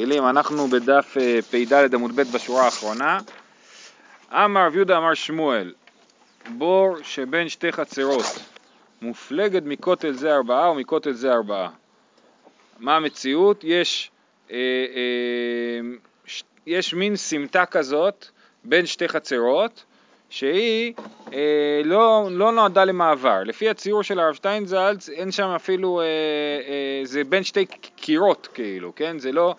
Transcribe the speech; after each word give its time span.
מתחילים, 0.00 0.28
אנחנו 0.28 0.68
בדף 0.68 1.16
אה, 1.20 1.42
פ"ד 1.42 1.94
עמוד 1.94 2.16
ב' 2.16 2.22
בשורה 2.34 2.64
האחרונה. 2.64 3.18
אמר 4.32 4.68
יהודה 4.74 4.96
אמר 4.98 5.14
שמואל, 5.14 5.74
בור 6.48 6.96
שבין 7.02 7.48
שתי 7.48 7.72
חצרות, 7.72 8.24
מופלגת 9.02 9.62
מכותל 9.66 10.12
זה 10.12 10.34
ארבעה 10.34 10.70
ומכותל 10.70 11.12
זה 11.12 11.32
ארבעה. 11.32 11.70
מה 12.78 12.96
המציאות? 12.96 13.64
יש, 13.64 14.10
אה, 14.50 14.56
אה, 14.56 15.80
ש, 16.26 16.42
יש 16.66 16.94
מין 16.94 17.16
סמטה 17.16 17.66
כזאת 17.66 18.26
בין 18.64 18.86
שתי 18.86 19.08
חצרות, 19.08 19.84
שהיא 20.30 20.94
אה, 21.32 21.80
לא, 21.84 22.28
לא 22.30 22.52
נועדה 22.52 22.84
למעבר. 22.84 23.42
לפי 23.44 23.68
הציור 23.68 24.02
של 24.02 24.20
הרב 24.20 24.34
שטיינזלץ 24.34 25.08
אין 25.08 25.32
שם 25.32 25.48
אפילו, 25.48 26.00
אה, 26.00 26.04
אה, 26.04 27.00
זה 27.04 27.24
בין 27.24 27.44
שתי 27.44 27.66
קירות 27.96 28.48
כאילו, 28.54 28.92
כן? 28.96 29.18
זה 29.18 29.32
לא, 29.32 29.54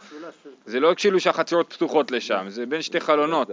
זה 0.65 0.79
לא 0.79 0.93
כאילו 0.97 1.19
שהחצרות 1.19 1.73
פתוחות 1.73 2.11
לשם, 2.11 2.45
זה 2.49 2.65
בין 2.65 2.81
שתי 2.81 2.99
חלונות 2.99 3.49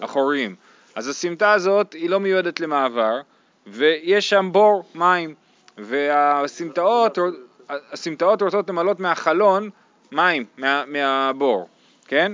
אחוריים. 0.00 0.54
אז 0.94 1.08
הסמטה 1.08 1.52
הזאת 1.52 1.92
היא 1.92 2.10
לא 2.10 2.20
מיועדת 2.20 2.60
למעבר, 2.60 3.20
ויש 3.66 4.30
שם 4.30 4.48
בור 4.52 4.84
מים, 4.94 5.34
והסמטאות 5.78 7.18
הסמטאות 7.68 8.42
רוצות 8.42 8.70
למלות 8.70 9.00
מהחלון 9.00 9.70
מים, 10.12 10.44
מה, 10.56 10.84
מהבור, 10.86 11.68
כן? 12.06 12.32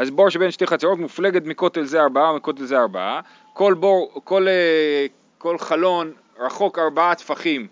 אז 0.00 0.10
בור 0.10 0.30
שבין 0.30 0.50
שתי 0.50 0.66
חצרות 0.66 0.98
מופלגת 0.98 1.44
מכותל 1.44 1.84
זה 1.84 2.02
ארבעה 2.02 2.32
ומכותל 2.32 2.64
זה 2.64 2.78
ארבעה. 2.78 3.20
כל 3.52 3.74
בור, 3.74 4.20
כל, 4.24 4.48
אה, 4.48 5.06
כל 5.38 5.58
חלון 5.58 6.12
רחוק 6.38 6.78
ארבעה 6.78 7.14
טפחים 7.14 7.66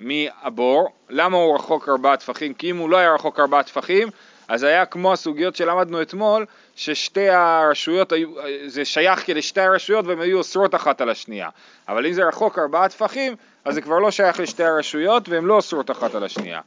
מהבור. 0.00 0.88
למה 1.10 1.36
הוא 1.36 1.54
רחוק 1.54 1.88
ארבעה 1.88 2.16
טפחים? 2.16 2.54
כי 2.54 2.70
אם 2.70 2.76
הוא 2.76 2.90
לא 2.90 2.96
היה 2.96 3.14
רחוק 3.14 3.40
ארבעה 3.40 3.62
טפחים, 3.62 4.08
אז 4.48 4.62
היה 4.62 4.86
כמו 4.86 5.12
הסוגיות 5.12 5.56
שלמדנו 5.56 6.02
אתמול, 6.02 6.46
ששתי 6.76 7.28
הרשויות, 7.28 8.12
היו, 8.12 8.28
זה 8.66 8.84
שייך 8.84 9.28
לשתי 9.28 9.60
הרשויות 9.60 10.06
והן 10.06 10.20
היו 10.20 10.38
אוסרות 10.38 10.74
אחת 10.74 11.00
על 11.00 11.10
השנייה. 11.10 11.48
אבל 11.88 12.06
אם 12.06 12.12
זה 12.12 12.24
רחוק 12.24 12.58
ארבעה 12.58 12.88
טפחים, 12.88 13.36
אז 13.64 13.74
זה 13.74 13.80
כבר 13.80 13.98
לא 13.98 14.10
שייך 14.10 14.40
לשתי 14.40 14.64
הרשויות 14.64 15.28
והן 15.28 15.44
לא 15.44 15.54
אוסרות 15.54 15.90
אחת 15.90 16.14
על 16.14 16.24
השנייה. 16.24 16.60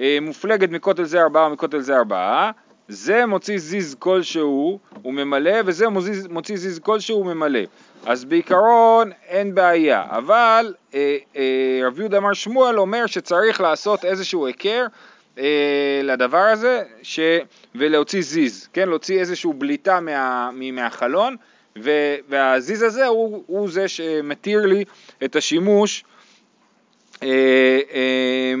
אה, 0.00 0.18
מופלגת 0.22 0.70
מכותל 0.70 1.04
זה 1.04 1.22
ארבעה 1.22 1.46
ומכותל 1.46 1.80
זה 1.80 1.96
ארבעה. 1.96 2.50
זה 2.88 3.26
מוציא 3.26 3.58
זיז 3.58 3.96
כלשהו 3.98 4.78
וממלא, 5.04 5.52
וזה 5.64 5.88
מוציא, 5.88 6.12
מוציא 6.30 6.56
זיז 6.56 6.78
כלשהו 6.78 7.20
וממלא. 7.20 7.60
אז 8.06 8.24
בעיקרון 8.24 9.10
אין 9.26 9.54
בעיה, 9.54 10.04
אבל 10.08 10.74
אה, 10.94 11.16
אה, 11.36 11.80
רב 11.86 12.00
יהודה 12.00 12.18
אמר 12.18 12.32
שמואל 12.32 12.78
אומר 12.78 13.06
שצריך 13.06 13.60
לעשות 13.60 14.04
איזשהו 14.04 14.46
היכר 14.46 14.86
אה, 15.38 16.00
לדבר 16.04 16.38
הזה 16.38 16.82
ש... 17.02 17.20
ולהוציא 17.74 18.22
זיז, 18.22 18.68
כן? 18.72 18.88
להוציא 18.88 19.20
איזשהו 19.20 19.52
בליטה 19.52 20.00
מה... 20.00 20.50
מהחלון, 20.72 21.36
ו... 21.78 21.90
והזיז 22.28 22.82
הזה 22.82 23.06
הוא, 23.06 23.42
הוא 23.46 23.70
זה 23.70 23.88
שמתיר 23.88 24.66
לי 24.66 24.84
את 25.24 25.36
השימוש 25.36 26.04
אה, 27.22 27.80
אה, 27.92 28.54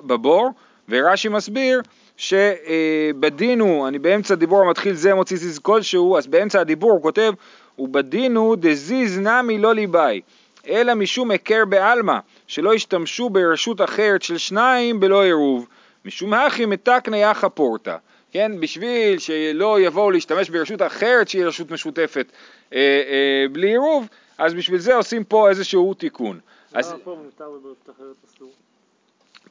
בבור, 0.00 0.50
ורש"י 0.88 1.28
מסביר 1.28 1.82
שבדין 2.16 3.60
הוא, 3.60 3.88
אני 3.88 3.98
באמצע 3.98 4.34
הדיבור 4.34 4.60
המתחיל 4.60 4.94
זה 4.94 5.14
מוציא 5.14 5.36
זיז 5.36 5.58
כלשהו, 5.58 6.18
אז 6.18 6.26
באמצע 6.26 6.60
הדיבור 6.60 6.90
הוא 6.90 7.02
כותב, 7.02 7.32
ובדין 7.78 8.36
הוא 8.36 8.56
דזיז 8.60 9.18
נמי 9.18 9.58
לא 9.58 9.74
ליבאי, 9.74 10.20
אלא 10.68 10.94
משום 10.94 11.30
היכר 11.30 11.64
בעלמא, 11.64 12.18
שלא 12.46 12.74
ישתמשו 12.74 13.30
ברשות 13.30 13.80
אחרת 13.80 14.22
של 14.22 14.38
שניים 14.38 15.00
בלא 15.00 15.22
עירוב, 15.22 15.66
משום 16.04 16.34
הכי 16.34 16.66
מתקנה 16.66 17.16
יחא 17.16 17.48
פורתא, 17.48 17.96
כן, 18.32 18.60
בשביל 18.60 19.18
שלא 19.18 19.80
יבואו 19.80 20.10
להשתמש 20.10 20.50
ברשות 20.50 20.82
אחרת 20.82 21.28
שהיא 21.28 21.44
רשות 21.44 21.70
משותפת 21.70 22.32
אה, 22.72 22.78
אה, 22.78 23.48
בלי 23.52 23.68
עירוב, 23.68 24.08
אז 24.38 24.54
בשביל 24.54 24.78
זה 24.78 24.94
עושים 24.94 25.24
פה 25.24 25.48
איזשהו 25.48 25.94
תיקון. 25.94 26.40
למה 26.74 26.82
פה 27.04 27.18
מותר 27.24 27.50
וברשות 27.50 27.90
אחרת 27.96 28.16
אסור? 28.26 28.50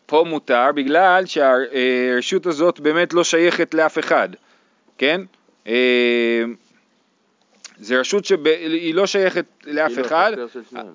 פה 0.05 0.23
מותר 0.27 0.71
בגלל 0.75 1.25
שהרשות 1.25 2.45
הזאת 2.45 2.79
באמת 2.79 3.13
לא 3.13 3.23
שייכת 3.23 3.73
לאף 3.73 3.99
אחד, 3.99 4.29
כן? 4.97 5.21
אה, 5.67 6.43
זה 7.79 7.99
רשות 7.99 8.25
שהיא 8.25 8.95
לא 8.95 9.05
שייכת 9.05 9.45
לאף 9.65 9.91
כאילו 9.91 10.07
אחד. 10.07 10.31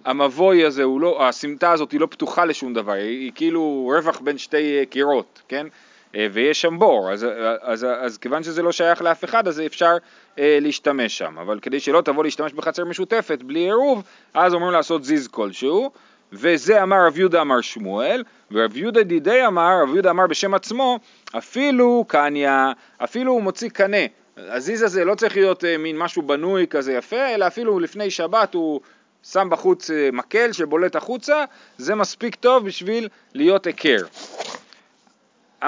המבוי 0.05 0.65
הזה, 0.65 0.83
הוא 0.83 1.01
לא, 1.01 1.29
הסמטה 1.29 1.73
הזאת 1.73 1.93
היא 1.93 2.01
לא 2.01 2.07
פתוחה 2.07 2.45
לשום 2.45 2.75
דבר, 2.75 2.93
היא, 2.93 3.21
היא 3.21 3.33
כאילו 3.35 3.91
רווח 3.95 4.21
בין 4.21 4.39
שתי 4.39 4.79
אה, 4.79 4.85
קירות, 4.87 5.43
כן? 5.49 5.67
אה, 6.15 6.27
ויש 6.33 6.61
שם 6.61 6.79
בור, 6.79 7.11
אז, 7.13 7.25
אז, 7.25 7.31
אז, 7.63 7.87
אז 8.01 8.19
כיוון 8.19 8.43
שזה 8.43 8.63
לא 8.63 8.73
שייך 8.73 9.03
לאף 9.03 9.25
אחד, 9.25 9.49
אז 9.49 9.61
אפשר 9.61 9.97
אה, 10.39 10.59
להשתמש 10.61 11.19
שם, 11.19 11.39
אבל 11.39 11.61
כדי 11.61 11.81
שלא 11.81 12.01
תבוא 12.01 12.25
להשתמש 12.25 12.53
בחצר 12.53 12.85
משותפת 12.85 13.43
בלי 13.43 13.61
עירוב, 13.61 14.03
אז 14.35 14.55
אומרים 14.55 14.73
לעשות 14.73 15.05
זיז 15.05 15.29
כלשהו, 15.29 15.91
וזה 16.33 16.83
אמר 16.83 17.07
רב 17.07 17.19
יהודה 17.19 17.41
אמר 17.41 17.61
שמואל, 17.61 18.25
ורב 18.51 18.77
יהודה 18.77 19.03
דידי 19.03 19.47
אמר, 19.47 19.83
רב 19.83 19.89
יהודה 19.89 20.11
אמר 20.11 20.27
בשם 20.27 20.55
עצמו, 20.55 20.99
אפילו 21.39 22.05
קניה, 22.09 22.73
אפילו 22.99 23.33
הוא 23.33 23.43
מוציא 23.43 23.69
קנה. 23.69 24.07
הזיז 24.37 24.83
הזה 24.83 25.05
לא 25.05 25.15
צריך 25.15 25.37
להיות 25.37 25.65
אה, 25.65 25.79
מין 25.79 25.99
משהו 25.99 26.23
בנוי 26.23 26.67
כזה 26.71 26.93
יפה, 26.93 27.35
אלא 27.35 27.47
אפילו 27.47 27.81
לפני 27.81 28.11
שבת 28.11 28.55
הוא 28.55 28.81
שם 29.23 29.49
בחוץ 29.51 29.91
אה, 29.91 30.09
מקל 30.13 30.53
שבולט 30.53 30.97
החוצה, 30.97 31.45
זה 31.79 31.95
מספיק 31.95 32.35
טוב 32.35 32.67
בשביל 32.67 33.09
להיות 33.35 33.67
היכר. 33.67 34.05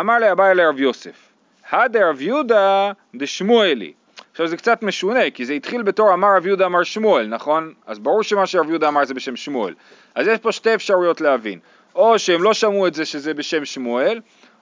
אמר 0.00 0.18
לאביי 0.18 0.54
לרב 0.54 0.80
יוסף, 0.80 1.28
הדה 1.70 2.08
רב 2.08 2.20
יהודה 2.20 2.92
דשמואלי. 3.14 3.92
עכשיו 4.32 4.46
זה 4.46 4.56
קצת 4.56 4.82
משונה, 4.82 5.30
כי 5.34 5.46
זה 5.46 5.52
התחיל 5.52 5.82
בתור 5.82 6.14
אמר 6.14 6.36
רב 6.36 6.46
יהודה 6.46 6.66
אמר 6.66 6.82
שמואל, 6.82 7.26
נכון? 7.26 7.74
אז 7.86 7.98
ברור 7.98 8.22
שמה 8.22 8.46
שרב 8.46 8.68
יהודה 8.68 8.88
אמר 8.88 9.04
זה 9.04 9.14
בשם 9.14 9.36
שמואל. 9.36 9.74
אז 10.14 10.26
יש 10.26 10.38
פה 10.38 10.52
שתי 10.52 10.74
אפשרויות 10.74 11.20
להבין. 11.20 11.58
או 11.94 12.18
שהם 12.18 12.42
לא 12.42 12.54
שמעו 12.54 12.86
את 12.86 12.94
זה 12.94 13.04
שזה 13.04 13.34
בשם 13.34 13.64
שמואל, 13.64 14.20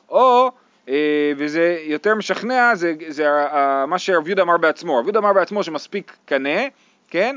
או, 0.09 0.50
אה, 0.88 1.32
וזה 1.36 1.78
יותר 1.82 2.14
משכנע, 2.14 2.75
זה, 2.75 2.94
זה 3.09 3.28
אה, 3.28 3.86
מה 3.86 3.98
שרב 3.98 4.26
יהודה 4.28 4.42
אמר 4.42 4.56
בעצמו. 4.56 4.98
רב 4.98 5.04
יהודה 5.04 5.19
אמר 5.19 5.32
בעצמו 5.32 5.62
שמספיק 5.62 6.16
קנה, 6.25 6.60
כן? 7.09 7.36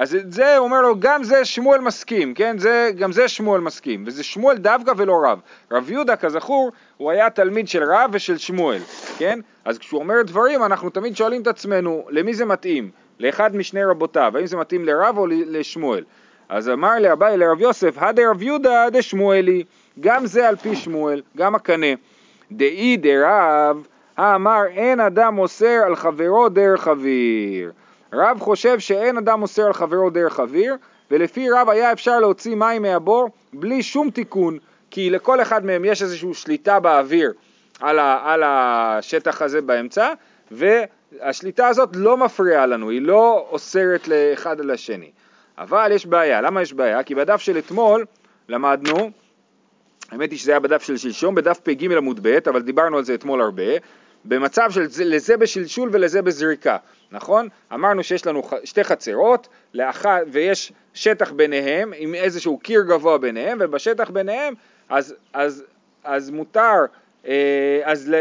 אז 0.00 0.14
את 0.14 0.32
זה 0.32 0.56
הוא 0.56 0.64
אומר 0.64 0.80
לו, 0.80 1.00
גם 1.00 1.22
זה 1.22 1.44
שמואל 1.44 1.80
מסכים, 1.80 2.34
כן? 2.34 2.58
זה, 2.58 2.90
גם 2.98 3.12
זה 3.12 3.28
שמואל 3.28 3.60
מסכים, 3.60 4.04
וזה 4.06 4.22
שמואל 4.22 4.56
דווקא 4.56 4.92
ולא 4.96 5.22
רב. 5.24 5.40
רב 5.70 5.90
יהודה, 5.90 6.16
כזכור, 6.16 6.72
הוא 6.96 7.10
היה 7.10 7.30
תלמיד 7.30 7.68
של 7.68 7.82
רב 7.82 8.10
ושל 8.12 8.38
שמואל, 8.38 8.80
כן? 9.18 9.40
אז 9.64 9.78
כשהוא 9.78 10.00
אומר 10.00 10.22
דברים, 10.22 10.64
אנחנו 10.64 10.90
תמיד 10.90 11.16
שואלים 11.16 11.42
את 11.42 11.46
עצמנו, 11.46 12.06
למי 12.10 12.34
זה 12.34 12.44
מתאים? 12.44 12.90
לאחד 13.18 13.56
משני 13.56 13.84
רבותיו, 13.84 14.32
האם 14.36 14.46
זה 14.46 14.56
מתאים 14.56 14.84
לרב 14.84 15.18
או 15.18 15.26
לשמואל? 15.26 16.04
אז 16.48 16.68
אמר 16.68 16.98
לאביי 17.00 17.36
לרב 17.36 17.60
יוסף, 17.60 17.94
הדה 17.98 18.30
רב 18.30 18.42
יהודה 18.42 18.90
דשמואלי, 18.92 19.64
גם 20.00 20.26
זה 20.26 20.48
על 20.48 20.56
פי 20.56 20.76
שמואל, 20.76 21.22
גם 21.36 21.54
הקנה. 21.54 21.94
דאי 22.52 22.96
דרב, 22.96 23.86
האמר 24.16 24.62
אין 24.66 25.00
אדם 25.00 25.38
אוסר 25.38 25.82
על 25.86 25.96
חברו 25.96 26.48
דרך 26.48 26.88
אוויר. 26.88 27.72
רב 28.12 28.40
חושב 28.40 28.78
שאין 28.78 29.16
אדם 29.16 29.42
אוסר 29.42 29.66
על 29.66 29.72
חברו 29.72 30.10
דרך 30.10 30.40
אוויר, 30.40 30.76
ולפי 31.10 31.50
רב 31.50 31.68
היה 31.68 31.92
אפשר 31.92 32.18
להוציא 32.18 32.54
מים 32.54 32.82
מהבור 32.82 33.28
בלי 33.52 33.82
שום 33.82 34.10
תיקון, 34.10 34.58
כי 34.90 35.10
לכל 35.10 35.42
אחד 35.42 35.64
מהם 35.64 35.84
יש 35.84 36.02
איזושהי 36.02 36.34
שליטה 36.34 36.80
באוויר 36.80 37.32
על, 37.80 37.98
ה, 37.98 38.20
על 38.24 38.42
השטח 38.44 39.42
הזה 39.42 39.60
באמצע, 39.60 40.12
והשליטה 40.50 41.68
הזאת 41.68 41.88
לא 41.94 42.16
מפריעה 42.16 42.66
לנו, 42.66 42.90
היא 42.90 43.02
לא 43.02 43.46
אוסרת 43.50 44.08
לאחד 44.08 44.60
על 44.60 44.70
השני. 44.70 45.10
אבל 45.58 45.92
יש 45.92 46.06
בעיה, 46.06 46.40
למה 46.40 46.62
יש 46.62 46.72
בעיה? 46.72 47.02
כי 47.02 47.14
בדף 47.14 47.40
של 47.40 47.58
אתמול 47.58 48.04
למדנו, 48.48 49.10
האמת 50.10 50.30
היא 50.30 50.38
שזה 50.38 50.50
היה 50.50 50.60
בדף 50.60 50.82
של 50.82 50.96
שלשום, 50.96 51.34
בדף 51.34 51.60
פג 51.62 51.92
עמוד 51.92 52.20
ב', 52.22 52.38
אבל 52.48 52.62
דיברנו 52.62 52.96
על 52.96 53.04
זה 53.04 53.14
אתמול 53.14 53.40
הרבה, 53.40 53.72
במצב 54.24 54.70
של 54.70 54.86
זה- 54.86 55.04
לזה 55.04 55.36
בשלשול 55.36 55.88
ולזה 55.92 56.22
בזריקה, 56.22 56.76
נכון? 57.12 57.48
אמרנו 57.74 58.02
שיש 58.04 58.26
לנו 58.26 58.42
שתי 58.64 58.84
חצרות, 58.84 59.48
לאחת, 59.74 60.20
ויש 60.32 60.72
שטח 60.94 61.32
ביניהם, 61.32 61.92
עם 61.96 62.14
איזשהו 62.14 62.58
קיר 62.58 62.82
גבוה 62.82 63.18
ביניהם, 63.18 63.58
ובשטח 63.60 64.10
ביניהם, 64.10 64.54
אז, 64.88 65.14
אז, 65.32 65.64
אז 66.04 66.30
מותר, 66.30 66.84
אה, 67.26 67.80
אז 67.84 68.12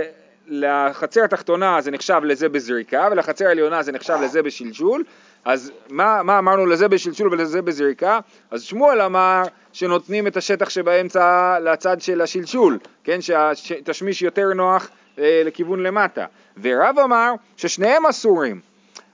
לחצר 0.47 1.23
התחתונה 1.23 1.81
זה 1.81 1.91
נחשב 1.91 2.21
לזה 2.23 2.49
בזריקה, 2.49 3.07
ולחצר 3.11 3.47
העליונה 3.47 3.83
זה 3.83 3.91
נחשב 3.91 4.17
לזה 4.23 4.41
בשלשול, 4.43 5.03
אז 5.45 5.71
מה, 5.89 6.23
מה 6.23 6.39
אמרנו 6.39 6.65
לזה 6.65 6.87
בשלשול 6.87 7.33
ולזה 7.33 7.61
בזריקה? 7.61 8.19
אז 8.51 8.63
שמואל 8.63 9.01
אמר 9.01 9.43
שנותנים 9.73 10.27
את 10.27 10.37
השטח 10.37 10.69
שבאמצע 10.69 11.57
לצד 11.59 12.01
של 12.01 12.21
השלשול, 12.21 12.77
כן, 13.03 13.21
שהתשמיש 13.21 14.21
יותר 14.21 14.53
נוח 14.53 14.89
אה, 15.17 15.41
לכיוון 15.45 15.83
למטה, 15.83 16.25
ורב 16.61 16.99
אמר 16.99 17.33
ששניהם 17.57 18.05
אסורים, 18.05 18.59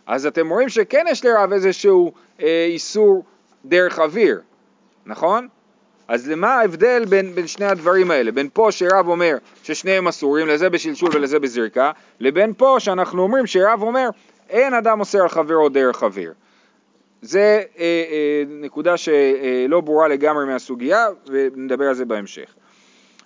אז 0.07 0.25
אתם 0.25 0.50
רואים 0.50 0.69
שכן 0.69 1.06
יש 1.09 1.25
לרב 1.25 1.53
איזשהו 1.53 2.12
אה, 2.42 2.65
איסור 2.69 3.24
דרך 3.65 4.00
אוויר, 4.00 4.42
נכון? 5.06 5.47
אז 6.07 6.30
למה 6.30 6.56
ההבדל 6.56 7.06
בין, 7.09 7.36
בין 7.36 7.47
שני 7.47 7.65
הדברים 7.65 8.12
האלה? 8.12 8.31
בין 8.31 8.50
פה 8.53 8.71
שרב 8.71 9.07
אומר 9.07 9.38
ששניהם 9.63 10.07
אסורים, 10.07 10.47
לזה 10.47 10.69
בשלשול 10.69 11.09
ולזה 11.13 11.39
בזריקה, 11.39 11.92
לבין 12.19 12.53
פה 12.57 12.75
שאנחנו 12.80 13.21
אומרים 13.21 13.47
שרב 13.47 13.81
אומר 13.81 14.09
אין 14.50 14.74
אדם 14.74 15.00
אוסר 15.00 15.21
על 15.21 15.30
חברו 15.30 15.69
דרך 15.69 15.97
חבר. 15.97 16.31
זה 17.21 17.63
אה, 17.80 17.83
אה, 17.83 18.44
נקודה 18.47 18.97
שלא 18.97 19.81
ברורה 19.81 20.07
לגמרי 20.07 20.45
מהסוגיה 20.45 21.07
ונדבר 21.27 21.88
על 21.88 21.94
זה 21.94 22.06
בהמשך. 22.06 22.56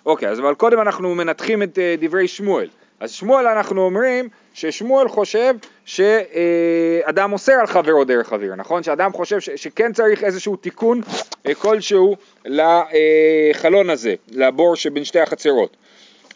אוקיי, 0.06 0.28
אז 0.28 0.40
אבל 0.40 0.54
קודם 0.54 0.80
אנחנו 0.80 1.14
מנתחים 1.14 1.62
את 1.62 1.78
אה, 1.78 1.94
דברי 1.98 2.28
שמואל. 2.28 2.68
אז 3.00 3.12
שמואל 3.12 3.46
אנחנו 3.46 3.82
אומרים 3.82 4.28
ששמואל 4.54 5.08
חושב 5.08 5.54
שאדם 5.84 7.32
אוסר 7.32 7.52
על 7.52 7.66
חברו 7.66 8.04
דרך 8.04 8.28
חבר, 8.28 8.54
נכון? 8.56 8.82
שאדם 8.82 9.12
חושב 9.12 9.40
ש, 9.40 9.50
שכן 9.50 9.92
צריך 9.92 10.24
איזשהו 10.24 10.56
תיקון 10.56 11.00
אה, 11.46 11.54
כלשהו 11.54 12.16
לחלון 12.44 13.90
הזה, 13.90 14.14
לבור 14.30 14.76
שבין 14.76 15.04
שתי 15.04 15.20
החצרות. 15.20 15.76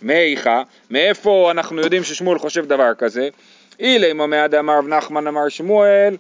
מאיכה, 0.03 0.63
מאיפה 0.91 1.51
אנחנו 1.51 1.81
יודעים 1.81 2.05
ששמואל 2.05 2.39
חושב 2.39 2.67
דבר 2.67 2.95
כזה? 2.99 3.29
אילי 3.81 4.13
ממעד 4.13 4.55
אמר 4.55 4.79
רב 4.79 4.89
נחמן 4.89 5.27
אמר 5.27 5.49
שמואל 5.49 6.17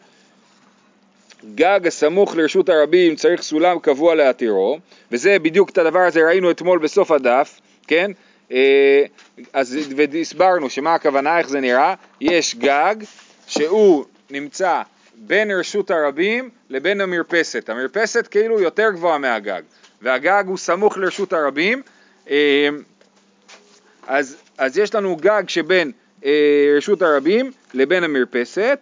גג 1.55 1.81
הסמוך 1.87 2.37
לרשות 2.37 2.69
הרבים 2.69 3.17
צריך 3.17 3.43
סולם 3.43 3.79
קבוע 3.79 4.14
להתירו, 4.14 4.79
וזה 5.12 5.38
בדיוק 5.38 5.70
את 5.70 5.79
הדבר 5.79 5.99
הזה 5.99 6.20
ראינו 6.26 6.50
אתמול 6.50 6.79
בסוף 6.79 7.11
הדף, 7.11 7.61
כן? 7.87 8.11
אה, 8.52 9.05
אז 9.52 9.79
והסברנו 9.96 10.70
שמה 10.70 10.94
הכוונה, 10.94 11.38
איך 11.38 11.49
זה 11.49 11.61
נראה, 11.61 11.94
יש 12.20 12.55
גג 12.55 12.94
שהוא 13.46 14.05
נמצא 14.31 14.82
בין 15.14 15.50
רשות 15.50 15.91
הרבים 15.91 16.50
לבין 16.70 17.00
המרפסת, 17.00 17.69
המרפסת 17.69 18.26
כאילו 18.26 18.61
יותר 18.61 18.90
גבוהה 18.90 19.19
מהגג, 19.19 19.62
והגג 20.02 20.44
הוא 20.47 20.58
סמוך 20.58 20.99
לרשות 20.99 21.32
הרבים, 21.32 21.82
אה, 22.31 22.69
אז, 24.06 24.37
אז 24.58 24.79
יש 24.79 24.94
לנו 24.94 25.17
גג 25.17 25.43
שבין 25.49 25.93
אה, 26.25 26.75
רשות 26.76 27.02
הרבים 27.02 27.52
לבין 27.75 28.05
המרפסת, 28.05 28.79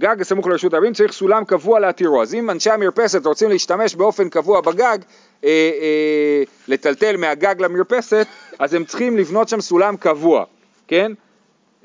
גג 0.00 0.20
הסמוך 0.20 0.46
לרשות 0.46 0.74
הרבים 0.74 0.92
צריך 0.92 1.12
סולם 1.12 1.44
קבוע 1.44 1.80
להתירו. 1.80 2.22
אז 2.22 2.34
אם 2.34 2.50
אנשי 2.50 2.70
המרפסת 2.70 3.26
רוצים 3.26 3.50
להשתמש 3.50 3.94
באופן 3.94 4.28
קבוע 4.28 4.60
בגג, 4.60 4.98
אה, 5.44 5.48
אה, 5.80 6.42
לטלטל 6.68 7.16
מהגג 7.16 7.54
למרפסת, 7.58 8.26
אז 8.58 8.74
הם 8.74 8.84
צריכים 8.84 9.16
לבנות 9.16 9.48
שם 9.48 9.60
סולם 9.60 9.96
קבוע, 9.96 10.44
כן? 10.88 11.12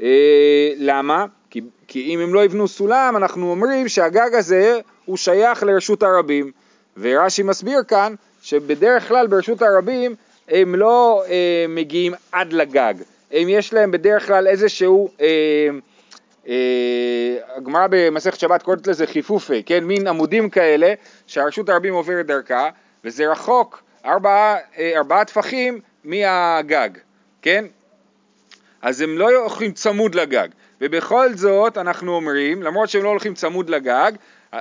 אה, 0.01 0.71
למה? 0.77 1.25
כי, 1.49 1.61
כי 1.87 2.01
אם 2.13 2.19
הם 2.19 2.33
לא 2.33 2.45
יבנו 2.45 2.67
סולם, 2.67 3.13
אנחנו 3.17 3.51
אומרים 3.51 3.87
שהגג 3.87 4.35
הזה 4.35 4.79
הוא 5.05 5.17
שייך 5.17 5.63
לרשות 5.63 6.03
הרבים. 6.03 6.51
ורש"י 6.97 7.43
מסביר 7.43 7.83
כאן 7.83 8.15
שבדרך 8.41 9.07
כלל 9.07 9.27
ברשות 9.27 9.61
הרבים 9.61 10.15
הם 10.49 10.75
לא 10.75 11.23
אה, 11.29 11.65
מגיעים 11.69 12.13
עד 12.31 12.53
לגג, 12.53 12.93
הם 13.31 13.49
יש 13.49 13.73
להם 13.73 13.91
בדרך 13.91 14.27
כלל 14.27 14.47
איזשהו... 14.47 15.09
אה, 15.21 15.69
הגמרא 17.55 17.87
במסכת 17.89 18.39
שבת 18.39 18.63
קוראת 18.63 18.87
לזה 18.87 19.07
חיפופי, 19.07 19.63
כן, 19.63 19.83
מין 19.83 20.07
עמודים 20.07 20.49
כאלה 20.49 20.93
שהרשות 21.27 21.69
הרבים 21.69 21.93
עוברת 21.93 22.25
דרכה 22.25 22.69
וזה 23.03 23.31
רחוק 23.31 23.83
ארבעה, 24.05 24.57
אה, 24.77 24.91
ארבעה 24.97 25.25
טפחים 25.25 25.79
מהגג, 26.03 26.89
כן? 27.41 27.65
אז 28.81 29.01
הם 29.01 29.17
לא 29.17 29.29
הולכים 29.29 29.71
צמוד 29.71 30.15
לגג. 30.15 30.47
ובכל 30.81 31.33
זאת 31.33 31.77
אנחנו 31.77 32.15
אומרים, 32.15 32.63
למרות 32.63 32.89
שהם 32.89 33.03
לא 33.03 33.09
הולכים 33.09 33.33
צמוד 33.33 33.69
לגג, 33.69 34.11
אה, 34.53 34.59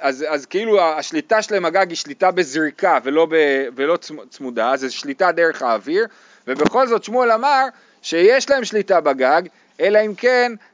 אז, 0.00 0.24
אז 0.28 0.46
כאילו 0.46 0.82
השליטה 0.82 1.42
שלהם 1.42 1.64
הגג 1.64 1.86
היא 1.88 1.96
שליטה 1.96 2.30
בזריקה 2.30 2.98
ולא, 3.04 3.26
ב, 3.30 3.34
ולא 3.76 3.98
צמודה, 4.30 4.76
זה 4.76 4.90
שליטה 4.90 5.32
דרך 5.32 5.62
האוויר. 5.62 6.06
ובכל 6.46 6.86
זאת 6.86 7.04
שמואל 7.04 7.32
אמר 7.32 7.64
שיש 8.02 8.50
להם 8.50 8.64
שליטה 8.64 9.00
בגג 9.00 9.42
אלא 9.80 9.98
אם 10.06 10.14
כן, 10.14 10.52
אה, 10.52 10.56
אה, 10.56 10.71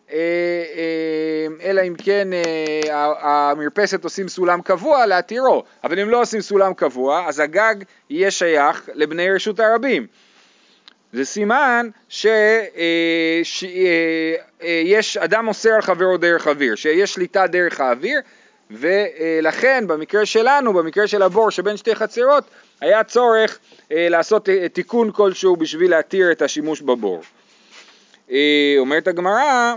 אלא 1.62 1.82
אם 1.88 1.94
כן 2.05 2.28
אה, 2.32 3.12
המרפסת 3.20 4.05
עושים 4.05 4.28
סולם 4.28 4.62
קבוע 4.62 5.06
להתירו, 5.06 5.64
אבל 5.84 6.00
אם 6.00 6.10
לא 6.10 6.20
עושים 6.20 6.40
סולם 6.40 6.75
קבוע, 6.75 7.25
אז 7.28 7.40
הגג 7.40 7.75
יהיה 8.10 8.31
שייך 8.31 8.88
לבני 8.94 9.31
רשות 9.31 9.60
הרבים. 9.60 10.06
זה 11.12 11.25
סימן 11.25 11.88
שיש 13.49 15.16
אדם 15.16 15.49
אוסר 15.49 15.70
על 15.70 15.82
חברו 15.82 16.16
דרך 16.16 16.49
אוויר, 16.49 16.75
שיש 16.75 17.14
שליטה 17.14 17.46
דרך 17.46 17.81
האוויר, 17.81 18.20
ולכן 18.70 19.84
במקרה 19.87 20.26
שלנו, 20.26 20.72
במקרה 20.72 21.06
של 21.06 21.22
הבור 21.22 21.50
שבין 21.50 21.76
שתי 21.76 21.94
חצרות, 21.94 22.44
היה 22.81 23.05
צורך 23.05 23.58
לעשות 23.90 24.49
תיקון 24.72 25.10
כלשהו 25.12 25.56
בשביל 25.56 25.90
להתיר 25.90 26.32
את 26.32 26.43
השימוש 26.43 26.81
בבור. 26.81 27.22
אה, 28.31 28.75
אומרת 28.78 29.08
הגמרא, 29.08 29.75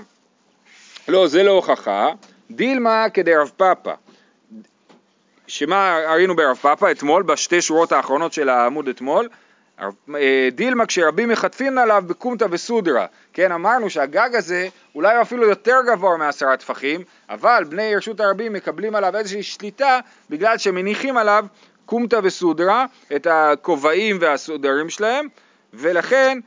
לא, 1.08 1.28
זה 1.28 1.44
לא 1.44 1.52
הוכחה, 1.52 2.10
דילמה 2.52 3.06
כדרב 3.14 3.52
פאפא. 3.58 3.94
שמה 5.48 6.00
ראינו 6.10 6.36
ברב 6.36 6.58
פאפא 6.58 6.92
אתמול, 6.92 7.24
בשתי 7.24 7.62
שורות 7.62 7.92
האחרונות 7.92 8.34
של 8.34 8.50
העמוד 8.50 8.88
אתמול? 8.88 9.30
אה, 10.16 10.50
דילמה 10.52 10.86
כשרבים 10.86 11.30
מחטפים 11.30 11.78
עליו 11.78 12.04
בקומתא 12.08 12.46
וסודרה, 12.52 13.06
כן 13.34 13.52
אמרנו 13.52 13.90
שהגג 13.90 14.36
הזה 14.36 14.68
אולי 14.96 15.22
אפילו 15.22 15.50
יותר 15.50 15.78
גבוה 15.88 16.18
מעשרה 16.18 16.58
טפחים, 16.58 17.04
אבל 17.30 17.64
בני 17.70 17.96
רשות 17.96 18.20
הרבים 18.20 18.54
מקבלים 18.54 18.96
עליו 18.96 19.18
איזושהי 19.18 19.44
שליטה 19.44 20.00
בגלל 20.30 20.58
שמניחים 20.58 21.18
עליו 21.18 21.46
קומתא 21.86 22.20
וסודרה, 22.24 22.86
את 23.16 23.28
הכובעים 23.30 24.18
והסודרים 24.22 24.90
שלהם, 24.90 25.28
ולכן 25.74 26.40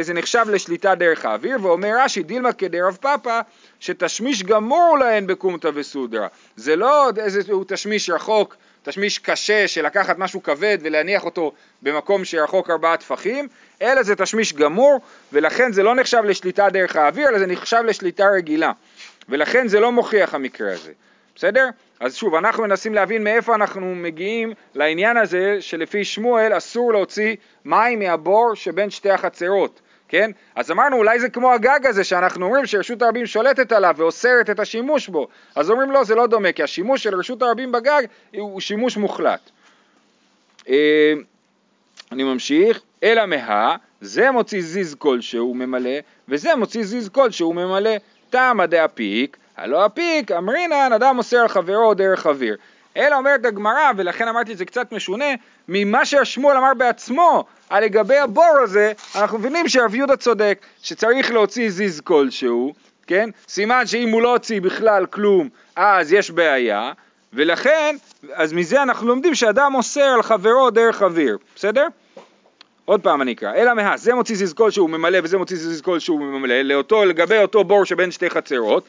זה 0.00 0.14
נחשב 0.14 0.44
לשליטה 0.48 0.94
דרך 0.94 1.24
האוויר, 1.24 1.58
ואומר 1.62 1.92
רש"י 1.98 2.22
דילמה 2.22 2.52
כדרב 2.52 2.98
פאפא 3.00 3.40
שתשמיש 3.80 4.42
גמור 4.42 4.98
להן 5.00 5.26
בקומתא 5.26 5.70
וסודרה. 5.74 6.28
זה 6.56 6.76
לא 6.76 7.10
איזשהו 7.18 7.64
תשמיש 7.68 8.10
רחוק, 8.10 8.56
תשמיש 8.82 9.18
קשה 9.18 9.68
של 9.68 9.86
לקחת 9.86 10.18
משהו 10.18 10.42
כבד 10.42 10.78
ולהניח 10.82 11.24
אותו 11.24 11.52
במקום 11.82 12.24
שרחוק 12.24 12.70
ארבעה 12.70 12.96
טפחים, 12.96 13.48
אלא 13.82 14.02
זה 14.02 14.16
תשמיש 14.16 14.52
גמור, 14.52 15.00
ולכן 15.32 15.72
זה 15.72 15.82
לא 15.82 15.94
נחשב 15.94 16.22
לשליטה 16.24 16.70
דרך 16.70 16.96
האוויר, 16.96 17.28
אלא 17.28 17.38
זה 17.38 17.46
נחשב 17.46 17.82
לשליטה 17.86 18.26
רגילה. 18.36 18.72
ולכן 19.28 19.68
זה 19.68 19.80
לא 19.80 19.92
מוכיח 19.92 20.34
המקרה 20.34 20.72
הזה. 20.72 20.92
בסדר? 21.36 21.68
אז 22.00 22.16
שוב, 22.16 22.34
אנחנו 22.34 22.62
מנסים 22.62 22.94
להבין 22.94 23.24
מאיפה 23.24 23.54
אנחנו 23.54 23.94
מגיעים 23.94 24.52
לעניין 24.74 25.16
הזה 25.16 25.56
שלפי 25.60 26.04
שמואל 26.04 26.56
אסור 26.56 26.92
להוציא 26.92 27.36
מים 27.64 27.98
מהבור 27.98 28.54
שבין 28.54 28.90
שתי 28.90 29.10
החצרות, 29.10 29.80
כן? 30.08 30.30
אז 30.54 30.70
אמרנו 30.70 30.96
אולי 30.96 31.20
זה 31.20 31.28
כמו 31.28 31.52
הגג 31.52 31.80
הזה 31.86 32.04
שאנחנו 32.04 32.46
אומרים 32.46 32.66
שרשות 32.66 33.02
הרבים 33.02 33.26
שולטת 33.26 33.72
עליו 33.72 33.94
ואוסרת 33.96 34.50
את 34.50 34.60
השימוש 34.60 35.08
בו, 35.08 35.28
אז 35.54 35.70
אומרים 35.70 35.90
לא, 35.90 36.04
זה 36.04 36.14
לא 36.14 36.26
דומה, 36.26 36.52
כי 36.52 36.62
השימוש 36.62 37.02
של 37.02 37.14
רשות 37.14 37.42
הרבים 37.42 37.72
בגג 37.72 38.02
הוא 38.36 38.60
שימוש 38.60 38.96
מוחלט. 38.96 39.50
אה, 40.68 41.12
אני 42.12 42.24
ממשיך, 42.24 42.80
אלא 43.02 43.26
מה, 43.26 43.76
זה 44.00 44.30
מוציא 44.30 44.62
זיז 44.62 44.94
כלשהו 44.98 45.54
ממלא, 45.54 45.98
וזה 46.28 46.54
מוציא 46.56 46.82
זיז 46.82 47.08
כלשהו 47.08 47.52
ממלא. 47.52 47.90
תמא 48.30 48.66
דאפיק, 48.66 49.36
הלא 49.56 49.86
אפיק 49.86 50.32
אמרינן 50.32 50.92
אדם 50.92 51.18
אוסר 51.18 51.36
על 51.36 51.48
חברו 51.48 51.94
דרך 51.94 52.20
חביר. 52.20 52.56
אלא 52.96 53.16
אומרת 53.16 53.44
הגמרא, 53.44 53.90
ולכן 53.96 54.28
אמרתי 54.28 54.56
זה 54.56 54.64
קצת 54.64 54.92
משונה, 54.92 55.24
ממה 55.68 56.04
שהשמואל 56.04 56.56
אמר 56.56 56.74
בעצמו 56.74 57.44
על 57.70 57.84
לגבי 57.84 58.18
הבור 58.18 58.58
הזה, 58.62 58.92
אנחנו 59.14 59.38
מבינים 59.38 59.68
שרב 59.68 59.94
יהודה 59.94 60.16
צודק, 60.16 60.58
שצריך 60.82 61.30
להוציא 61.30 61.70
זיז 61.70 62.00
כלשהו, 62.00 62.74
כן? 63.06 63.30
סימן 63.48 63.86
שאם 63.86 64.08
הוא 64.08 64.22
לא 64.22 64.32
הוציא 64.32 64.60
בכלל 64.60 65.06
כלום, 65.06 65.48
אז 65.76 66.12
יש 66.12 66.30
בעיה, 66.30 66.92
ולכן, 67.32 67.96
אז 68.34 68.52
מזה 68.52 68.82
אנחנו 68.82 69.08
לומדים 69.08 69.34
שאדם 69.34 69.74
אוסר 69.74 70.00
על 70.14 70.22
חברו 70.22 70.70
דרך 70.70 71.02
אוויר, 71.02 71.38
בסדר? 71.56 71.86
עוד 72.84 73.00
פעם 73.00 73.22
אני 73.22 73.32
אקרא, 73.32 73.54
אלא 73.54 73.74
מה, 73.74 73.96
זה 73.96 74.14
מוציא 74.14 74.36
זיז 74.36 74.52
כלשהו 74.52 74.88
ממלא 74.88 75.18
וזה 75.22 75.38
מוציא 75.38 75.56
זיז 75.56 75.80
כלשהו 75.80 76.18
ממלא, 76.18 76.62
לאותו, 76.62 77.04
לגבי 77.04 77.38
אותו 77.38 77.64
בור 77.64 77.84
שבין 77.84 78.10
שתי 78.10 78.30
חצרות, 78.30 78.84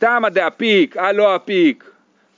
תמא 0.00 0.28
דאפיק, 0.28 0.96
אה 0.96 1.12
לא 1.12 1.36
אפיק, 1.36 1.90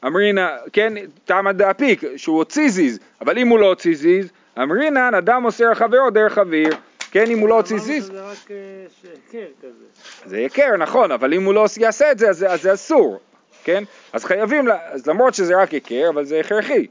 אמרינא, 0.07 0.49
כן, 0.73 0.92
תמא 1.25 1.52
דאפיק, 1.52 2.02
שהוא 2.16 2.37
הוציא 2.37 2.69
זיז, 2.69 2.99
אבל 3.21 3.38
אם 3.38 3.49
הוא 3.49 3.59
לא 3.59 3.66
הוציא 3.66 3.95
זיז, 3.95 4.31
אמרינן 4.59 5.14
אדם 5.14 5.45
אוסר 5.45 5.64
על 5.64 5.75
חברו 5.75 6.11
דרך 6.11 6.38
אוויר, 6.38 6.76
כן, 7.11 7.31
אם 7.31 7.38
הוא 7.38 7.49
לא 7.49 7.54
הוציא 7.54 7.78
זיז. 7.78 8.07
זה 8.07 8.21
רק 8.23 8.37
היכר 8.49 9.38
אה, 9.38 9.45
כזה. 9.62 9.85
זה 10.25 10.37
היכר, 10.37 10.76
נכון, 10.76 11.12
אבל 11.12 11.35
אם 11.35 11.45
הוא 11.45 11.54
לא 11.54 11.66
יעשה 11.76 12.12
את 12.12 12.19
זה, 12.19 12.28
אז, 12.28 12.47
אז 12.49 12.62
זה 12.62 12.75
אסור, 12.75 13.21
כן? 13.64 13.85
אז 14.12 14.25
חייבים, 14.25 14.69
אז 14.90 15.07
למרות 15.07 15.35
שזה 15.35 15.57
רק 15.57 15.71
היכר, 15.71 16.09
אבל 16.09 16.25
זה 16.25 16.40
הכרחי. 16.40 16.87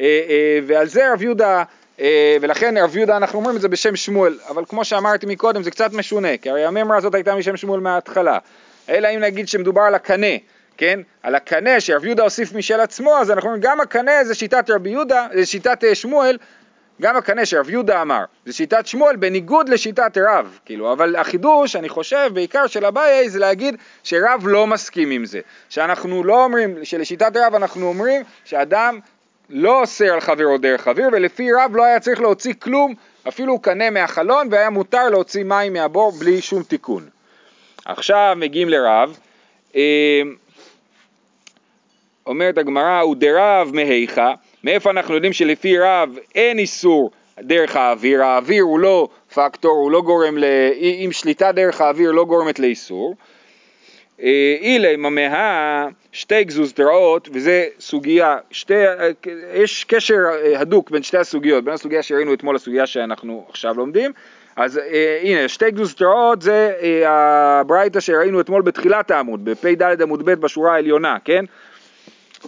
אה, 0.00 0.04
אה, 0.28 0.58
ועל 0.66 0.86
זה 0.86 1.12
רב 1.12 1.22
יהודה, 1.22 1.62
ולכן 2.40 2.76
רב 2.76 2.96
יהודה 2.96 3.16
אנחנו 3.16 3.38
אומרים 3.38 3.56
את 3.56 3.60
זה 3.60 3.68
בשם 3.68 3.96
שמואל, 3.96 4.38
אבל 4.48 4.64
כמו 4.68 4.84
שאמרתי 4.84 5.26
מקודם 5.26 5.62
זה 5.62 5.70
קצת 5.70 5.92
משונה, 5.92 6.36
כי 6.36 6.50
הרי 6.50 6.64
הממרה 6.64 6.96
הזאת 6.96 7.14
הייתה 7.14 7.34
משם 7.34 7.56
שמואל 7.56 7.80
מההתחלה. 7.80 8.38
אלא 8.88 9.08
אם 9.08 9.20
נגיד 9.20 9.48
שמדובר 9.48 9.82
על 9.82 9.94
הקנה, 9.94 10.36
כן? 10.76 11.00
על 11.22 11.34
הקנה 11.34 11.80
שרב 11.80 12.04
יהודה 12.04 12.22
הוסיף 12.22 12.52
משל 12.52 12.80
עצמו, 12.80 13.18
אז 13.18 13.30
אנחנו 13.30 13.48
אומרים 13.48 13.62
גם 13.62 13.80
הקנה 13.80 14.24
זה 14.24 14.34
שיטת 14.34 14.70
רבי 14.70 14.90
יהודה, 14.90 15.26
זה 15.34 15.46
שיטת 15.46 15.84
אה, 15.84 15.94
שמואל, 15.94 16.38
גם 17.02 17.16
הקנה 17.16 17.46
שרב 17.46 17.70
יהודה 17.70 18.02
אמר, 18.02 18.24
זה 18.46 18.52
שיטת 18.52 18.86
שמואל 18.86 19.16
בניגוד 19.16 19.68
לשיטת 19.68 20.18
רב, 20.18 20.58
כאילו, 20.64 20.92
אבל 20.92 21.16
החידוש, 21.16 21.76
אני 21.76 21.88
חושב, 21.88 22.30
בעיקר 22.34 22.66
של 22.66 22.84
אביי, 22.84 23.30
זה 23.30 23.38
להגיד 23.38 23.76
שרב 24.02 24.46
לא 24.46 24.66
מסכים 24.66 25.10
עם 25.10 25.24
זה. 25.24 25.40
שאנחנו 25.68 26.24
לא 26.24 26.44
אומרים, 26.44 26.84
שלשיטת 26.84 27.36
רב 27.36 27.54
אנחנו 27.54 27.86
אומרים 27.86 28.22
שאדם 28.44 28.98
לא 29.50 29.80
אוסר 29.80 30.12
על 30.12 30.20
חברו 30.20 30.58
דרך 30.58 30.80
חביר, 30.80 31.08
ולפי 31.12 31.52
רב 31.52 31.76
לא 31.76 31.84
היה 31.84 32.00
צריך 32.00 32.20
להוציא 32.20 32.54
כלום, 32.58 32.94
אפילו 33.28 33.58
קנה 33.58 33.90
מהחלון, 33.90 34.48
והיה 34.50 34.70
מותר 34.70 35.08
להוציא 35.08 35.44
מים 35.44 35.72
מהבור 35.72 36.12
בלי 36.12 36.40
שום 36.40 36.62
תיקון. 36.62 37.13
עכשיו 37.84 38.34
מגיעים 38.36 38.68
לרב, 38.68 39.18
אה, 39.76 40.22
אומרת 42.26 42.58
הגמרא, 42.58 43.00
הוא 43.00 43.16
דרב 43.16 43.70
מהיכה, 43.72 44.34
מאיפה 44.64 44.90
אנחנו 44.90 45.14
יודעים 45.14 45.32
שלפי 45.32 45.78
רב 45.78 46.18
אין 46.34 46.58
איסור 46.58 47.10
דרך 47.40 47.76
האוויר, 47.76 48.22
האוויר 48.22 48.62
הוא 48.62 48.80
לא 48.80 49.08
פקטור, 49.34 49.72
הוא 49.72 49.90
לא 49.90 50.00
גורם, 50.00 50.38
ל... 50.38 50.44
אם 51.04 51.12
שליטה 51.12 51.52
דרך 51.52 51.80
האוויר 51.80 52.10
לא 52.10 52.24
גורמת 52.24 52.58
לאיסור. 52.58 53.16
אה, 54.22 54.56
אילי 54.60 54.96
ממאה 54.96 55.86
שתי 56.12 56.44
גזוזתרעות, 56.44 57.28
וזה 57.32 57.66
סוגיה, 57.80 58.36
שתי, 58.50 58.74
יש 59.54 59.84
קשר 59.84 60.18
הדוק 60.56 60.90
בין 60.90 61.02
שתי 61.02 61.18
הסוגיות, 61.18 61.64
בין 61.64 61.74
הסוגיה 61.74 62.02
שראינו 62.02 62.34
אתמול 62.34 62.54
לסוגיה 62.54 62.86
שאנחנו 62.86 63.46
עכשיו 63.48 63.74
לומדים, 63.74 64.12
אז 64.56 64.78
אה, 64.78 65.18
הנה, 65.22 65.48
שתי 65.48 65.70
גזוזתרעות 65.70 66.42
זה 66.42 66.72
אה, 66.82 67.60
הברייתא 67.60 68.00
שראינו 68.00 68.40
אתמול 68.40 68.62
בתחילת 68.62 69.10
העמוד, 69.10 69.44
בפ"ד 69.44 70.02
עמוד 70.02 70.24
ב' 70.24 70.34
בשורה 70.34 70.74
העליונה, 70.74 71.16
כן? 71.24 71.44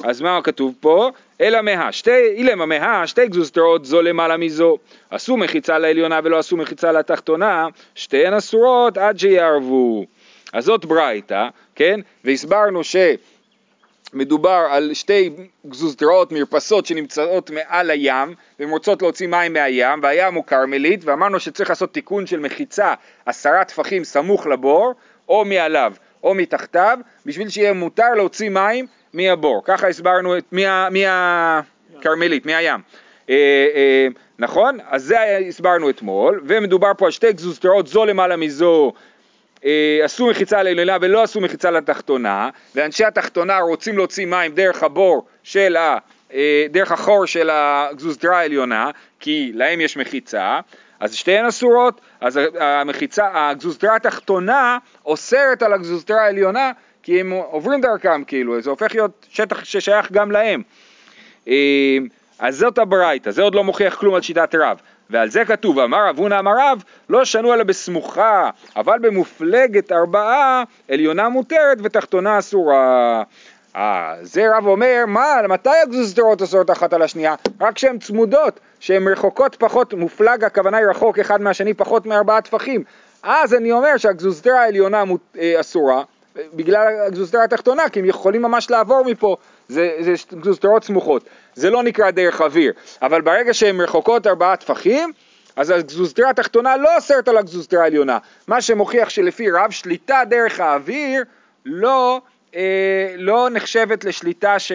אז 0.04 0.20
מה 0.20 0.40
כתוב 0.44 0.74
פה? 0.80 1.10
אלא 1.40 1.62
מה, 1.62 1.92
שתי, 1.92 2.26
אילמה 2.36 2.66
מה, 2.66 3.06
שתי 3.06 3.28
גזוזתרות 3.28 3.84
זו 3.84 4.02
למעלה 4.02 4.36
מזו. 4.36 4.78
עשו 5.10 5.36
מחיצה 5.36 5.78
לעליונה 5.78 6.20
ולא 6.24 6.38
עשו 6.38 6.56
מחיצה 6.56 6.92
לתחתונה, 6.92 7.66
שתיהן 7.94 8.34
אסורות 8.34 8.98
עד 8.98 9.18
שיערבו. 9.18 10.04
אז 10.52 10.64
זאת 10.64 10.84
ברייתא, 10.84 11.48
כן? 11.74 12.00
והסברנו 12.24 12.84
שמדובר 14.10 14.66
על 14.70 14.94
שתי 14.94 15.30
גזוזתרות 15.66 16.32
מרפסות 16.32 16.86
שנמצאות 16.86 17.50
מעל 17.50 17.90
הים 17.90 18.34
והן 18.58 18.70
רוצות 18.70 19.02
להוציא 19.02 19.26
מים 19.26 19.52
מהים 19.52 20.00
והים 20.02 20.34
הוא 20.34 20.44
כרמלית 20.44 21.04
ואמרנו 21.04 21.40
שצריך 21.40 21.70
לעשות 21.70 21.94
תיקון 21.94 22.26
של 22.26 22.40
מחיצה 22.40 22.94
עשרה 23.26 23.64
טפחים 23.64 24.04
סמוך 24.04 24.46
לבור 24.46 24.94
או 25.28 25.44
מעליו 25.44 25.92
או 26.24 26.34
מתחתיו 26.34 26.98
בשביל 27.26 27.48
שיהיה 27.48 27.72
מותר 27.72 28.14
להוציא 28.16 28.48
מים 28.48 28.86
מהבור, 29.12 29.62
ככה 29.64 29.88
הסברנו 29.88 30.38
את, 30.38 30.54
מהכרמלית, 30.90 32.46
מהים. 32.46 32.80
אה, 33.30 33.34
אה, 33.74 34.06
נכון? 34.38 34.78
אז 34.88 35.04
זה 35.04 35.38
הסברנו 35.48 35.90
אתמול, 35.90 36.42
ומדובר 36.46 36.90
פה 36.98 37.04
על 37.04 37.10
שתי 37.10 37.32
גזוזתרות 37.32 37.86
זו 37.86 38.04
למעלה 38.04 38.36
מזו 38.36 38.92
עשו 40.04 40.26
מחיצה 40.26 40.62
לעליונה 40.62 40.96
ולא 41.00 41.22
עשו 41.22 41.40
מחיצה 41.40 41.70
לתחתונה, 41.70 42.50
ואנשי 42.74 43.04
התחתונה 43.04 43.58
רוצים 43.58 43.96
להוציא 43.96 44.26
מים 44.26 44.54
דרך 44.54 44.82
הבור 44.82 45.26
של 45.42 45.76
ה... 45.76 45.98
דרך 46.70 46.92
החור 46.92 47.26
של 47.26 47.50
הגזוזתרה 47.52 48.38
העליונה, 48.38 48.90
כי 49.20 49.52
להם 49.54 49.80
יש 49.80 49.96
מחיצה, 49.96 50.60
אז 51.00 51.14
שתיהן 51.14 51.46
אסורות, 51.46 52.00
אז 52.20 52.40
המחיצה, 52.60 53.28
הגזוזתרה 53.34 53.96
התחתונה 53.96 54.78
אוסרת 55.04 55.62
על 55.62 55.72
הגזוזתרה 55.72 56.22
העליונה 56.22 56.72
כי 57.02 57.20
הם 57.20 57.30
עוברים 57.30 57.80
דרכם 57.80 58.24
כאילו, 58.24 58.60
זה 58.60 58.70
הופך 58.70 58.94
להיות 58.94 59.26
שטח 59.30 59.64
ששייך 59.64 60.12
גם 60.12 60.30
להם. 60.30 60.62
אה, 61.48 61.98
אז 62.38 62.56
זאת 62.56 62.78
הברייתא, 62.78 63.30
זה 63.30 63.42
עוד 63.42 63.54
לא 63.54 63.64
מוכיח 63.64 63.94
כלום 63.94 64.14
על 64.14 64.22
שיטת 64.22 64.54
רב. 64.54 64.80
ועל 65.10 65.30
זה 65.30 65.44
כתוב, 65.44 65.78
אמר 65.78 66.08
רב 66.08 66.18
הונא 66.18 66.38
אמר 66.38 66.52
רב, 66.58 66.82
לא 67.08 67.24
שנו 67.24 67.54
אלא 67.54 67.64
בסמוכה, 67.64 68.50
אבל 68.76 68.98
במופלגת 68.98 69.92
ארבעה 69.92 70.64
עליונה 70.90 71.28
מותרת 71.28 71.78
ותחתונה 71.82 72.38
אסורה. 72.38 73.22
אה, 73.76 74.14
זה 74.22 74.56
רב 74.56 74.66
אומר, 74.66 75.04
מה, 75.06 75.34
מתי 75.48 75.70
הגזוזתרות 75.82 76.42
אסורות 76.42 76.70
אחת 76.70 76.92
על 76.92 77.02
השנייה? 77.02 77.34
רק 77.60 77.74
כשהן 77.74 77.98
צמודות, 77.98 78.60
שהן 78.80 79.08
רחוקות 79.08 79.56
פחות, 79.56 79.94
מופלג 79.94 80.44
הכוונה 80.44 80.76
היא 80.76 80.86
רחוק 80.86 81.18
אחד 81.18 81.40
מהשני 81.40 81.74
פחות 81.74 82.06
מארבעה 82.06 82.40
טפחים. 82.40 82.84
אז 83.22 83.54
אני 83.54 83.72
אומר 83.72 83.96
שהגזוזתרה 83.96 84.60
העליונה 84.60 85.04
אה, 85.38 85.60
אסורה, 85.60 86.02
בגלל 86.54 86.86
הגזוסטרה 87.06 87.44
התחתונה, 87.44 87.88
כי 87.88 88.00
הם 88.00 88.04
יכולים 88.04 88.42
ממש 88.42 88.70
לעבור 88.70 89.04
מפה, 89.04 89.36
זה, 89.68 89.96
זה 90.00 90.12
גזוסטרות 90.40 90.84
סמוכות. 90.84 91.22
זה 91.56 91.70
לא 91.70 91.82
נקרא 91.82 92.10
דרך 92.10 92.40
אוויר, 92.40 92.72
אבל 93.02 93.20
ברגע 93.20 93.54
שהן 93.54 93.80
רחוקות 93.80 94.26
ארבעה 94.26 94.56
טפחים, 94.56 95.12
אז 95.56 95.70
הגזוסטרה 95.70 96.30
התחתונה 96.30 96.76
לא 96.76 96.96
אוסרת 96.96 97.28
על 97.28 97.36
הגזוסטרה 97.36 97.82
העליונה. 97.82 98.18
מה 98.48 98.60
שמוכיח 98.60 99.08
שלפי 99.08 99.50
רב 99.50 99.70
שליטה 99.70 100.22
דרך 100.28 100.60
האוויר 100.60 101.24
לא, 101.64 102.20
אה, 102.54 103.14
לא 103.16 103.48
נחשבת 103.52 104.04
לשליטה 104.04 104.58
ש, 104.58 104.72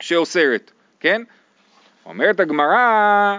שאוסרת, 0.00 0.70
כן? 1.00 1.22
אומרת 2.06 2.40
הגמרא, 2.40 3.38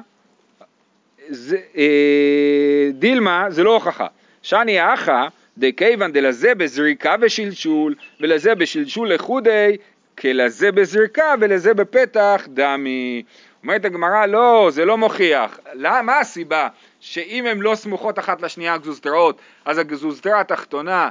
אה, 1.77 2.89
דילמה 2.93 3.45
זה 3.49 3.63
לא 3.63 3.73
הוכחה. 3.73 4.07
שאני 4.41 4.93
אחא 4.93 5.27
דכיוון 5.57 6.11
דלזה 6.11 6.55
בזריקה 6.55 7.15
ושלשול, 7.21 7.95
ולזה 8.21 8.55
בשלשול 8.55 9.13
לחודי, 9.13 9.77
כלזה 10.19 10.71
בזריקה 10.71 11.33
ולזה 11.39 11.73
בפתח 11.73 12.47
דמי. 12.47 13.23
אומרת 13.63 13.85
הגמרא, 13.85 14.25
לא, 14.25 14.69
זה 14.71 14.85
לא 14.85 14.97
מוכיח. 14.97 15.59
למה, 15.73 16.01
מה 16.01 16.19
הסיבה? 16.19 16.67
שאם 16.99 17.45
הן 17.45 17.59
לא 17.59 17.75
סמוכות 17.75 18.19
אחת 18.19 18.41
לשנייה 18.41 18.73
הגזוזתרות, 18.73 19.39
אז 19.65 19.77
הגזוזתרה 19.77 20.39
התחתונה 20.39 21.09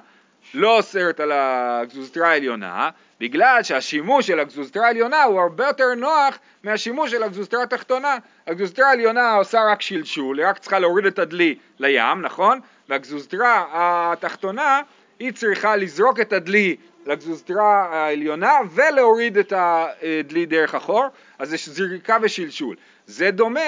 לא 0.54 0.76
אוסרת 0.76 1.20
על 1.20 1.32
הגזוזתרה 1.34 2.28
העליונה, 2.28 2.90
בגלל 3.20 3.62
שהשימוש 3.62 4.26
של 4.26 4.40
הגזוזתרה 4.40 4.86
העליונה 4.86 5.22
הוא 5.22 5.40
הרבה 5.40 5.66
יותר 5.66 5.94
נוח 5.96 6.38
מהשימוש 6.64 7.10
של 7.10 7.22
הגזוזתרה 7.22 7.62
התחתונה. 7.62 8.16
הגזוזתרה 8.46 8.88
העליונה 8.88 9.34
עושה 9.34 9.60
רק 9.72 9.82
שלשול, 9.82 10.38
היא 10.38 10.46
רק 10.46 10.58
צריכה 10.58 10.78
להוריד 10.78 11.06
את 11.06 11.18
הדלי 11.18 11.54
לים, 11.80 12.22
נכון? 12.22 12.60
והגזוזתרה 12.88 13.64
התחתונה 13.72 14.80
היא 15.18 15.32
צריכה 15.32 15.76
לזרוק 15.76 16.20
את 16.20 16.32
הדלי 16.32 16.76
לגזוזתרה 17.06 17.88
העליונה 17.90 18.58
ולהוריד 18.70 19.38
את 19.38 19.52
הדלי 19.56 20.46
דרך 20.46 20.74
החור, 20.74 21.06
אז 21.38 21.54
יש 21.54 21.68
זריקה 21.68 22.16
ושלשול. 22.22 22.76
זה 23.06 23.30
דומה, 23.30 23.60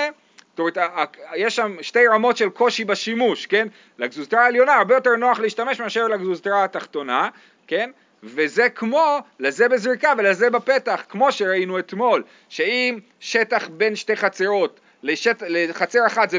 זאת 0.51 0.59
אומרת, 0.59 1.17
יש 1.35 1.57
שם 1.57 1.77
שתי 1.83 2.07
רמות 2.07 2.37
של 2.37 2.49
קושי 2.49 2.85
בשימוש, 2.85 3.47
כן? 3.47 3.69
לגזוזתרה 3.99 4.45
העליונה 4.45 4.75
הרבה 4.75 4.95
יותר 4.95 5.17
נוח 5.17 5.41
להשתמש 5.41 5.81
מאשר 5.81 6.09
לגזוזתרה 6.09 6.65
התחתונה, 6.65 7.29
כן? 7.67 7.91
וזה 8.23 8.69
כמו 8.69 9.19
לזה 9.39 9.69
בזריקה 9.69 10.13
ולזה 10.19 10.51
בפתח, 10.51 11.05
כמו 11.09 11.33
שראינו 11.33 11.79
אתמול, 11.79 12.23
שאם 12.49 12.99
שטח 13.21 13.69
בין 13.69 13.97
שתי 13.97 14.17
חצרות 14.17 14.81
לשט... 15.03 15.43
לחצר 15.49 16.07
אחת 16.07 16.31
זה 16.31 16.39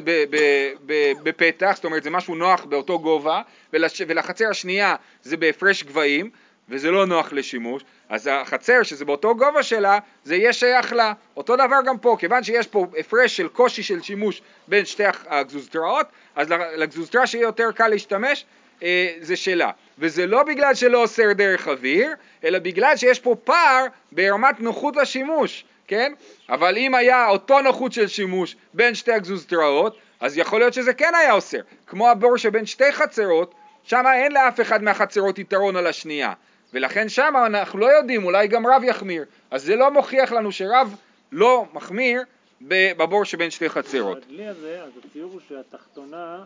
בפתח, 1.24 1.72
זאת 1.76 1.86
אומרת 1.86 2.04
זה 2.04 2.10
משהו 2.10 2.36
נוח 2.36 2.66
באותו 2.66 3.00
גובה, 3.00 3.42
ולש... 3.74 4.02
ולחצר 4.08 4.50
השנייה 4.50 4.96
זה 5.24 5.38
בהפרש 5.38 5.84
גבהים, 5.84 6.30
וזה 6.72 6.92
לא 6.92 7.06
נוח 7.06 7.34
לשימוש, 7.34 7.84
אז 8.10 8.30
החצר 8.32 8.84
שזה 8.84 9.06
באותו 9.06 9.36
גובה 9.36 9.64
שלה, 9.64 10.00
זה 10.24 10.36
יהיה 10.36 10.54
שייך 10.54 10.94
לה. 10.94 11.14
אותו 11.38 11.56
דבר 11.56 11.76
גם 11.86 11.98
פה, 11.98 12.16
כיוון 12.20 12.44
שיש 12.44 12.68
פה 12.68 12.88
הפרש 12.98 13.38
של 13.38 13.48
קושי 13.48 13.84
של 13.84 14.02
שימוש 14.02 14.42
בין 14.68 14.86
שתי 14.86 15.04
הגזוזתראות, 15.28 16.06
אז 16.36 16.48
לגזוזתרה 16.76 17.28
שיהיה 17.28 17.44
יותר 17.44 17.72
קל 17.72 17.88
להשתמש, 17.88 18.46
אה, 18.84 19.14
זה 19.22 19.36
שלה. 19.36 19.72
וזה 20.00 20.28
לא 20.28 20.44
בגלל 20.44 20.76
שלא 20.76 21.02
אוסר 21.02 21.34
דרך 21.34 21.68
אוויר, 21.68 22.14
אלא 22.44 22.60
בגלל 22.60 22.98
שיש 22.98 23.20
פה 23.20 23.36
פער 23.44 23.86
ברמת 24.12 24.60
נוחות 24.60 24.98
השימוש. 24.98 25.66
כן? 25.88 26.14
אבל 26.50 26.78
אם 26.78 26.96
היה 26.96 27.28
אותו 27.28 27.62
נוחות 27.62 27.94
של 27.94 28.08
שימוש 28.08 28.56
בין 28.74 28.96
שתי 28.96 29.12
הגזוזתראות, 29.12 29.98
אז 30.20 30.38
יכול 30.38 30.60
להיות 30.60 30.74
שזה 30.74 30.94
כן 30.94 31.16
היה 31.16 31.34
אוסר. 31.34 31.60
כמו 31.88 32.10
הבור 32.10 32.38
שבין 32.38 32.66
שתי 32.66 32.92
חצרות, 32.92 33.54
שם 33.84 34.04
אין 34.14 34.32
לאף 34.32 34.62
אחד 34.62 34.84
מהחצרות 34.84 35.40
יתרון 35.40 35.76
על 35.76 35.88
השנייה. 35.88 36.34
ולכן 36.74 37.10
שם 37.10 37.34
אנחנו 37.46 37.80
לא 37.80 37.86
יודעים, 37.86 38.24
אולי 38.26 38.48
גם 38.48 38.68
רב 38.68 38.84
יחמיר. 38.84 39.24
אז 39.52 39.64
זה 39.64 39.76
לא 39.76 39.92
מוכיח 39.92 40.32
לנו 40.32 40.52
שרב 40.52 40.96
לא 41.32 41.66
מחמיר 41.74 42.22
בבור 42.62 43.26
שבין 43.26 43.52
שתי 43.52 43.70
חצרות. 43.70 44.18
הדלי 44.24 44.48
הזה, 44.48 44.82
אז 44.84 44.92
הציור 45.06 45.32
הוא 45.32 45.42
שהתחתונה 45.50 46.44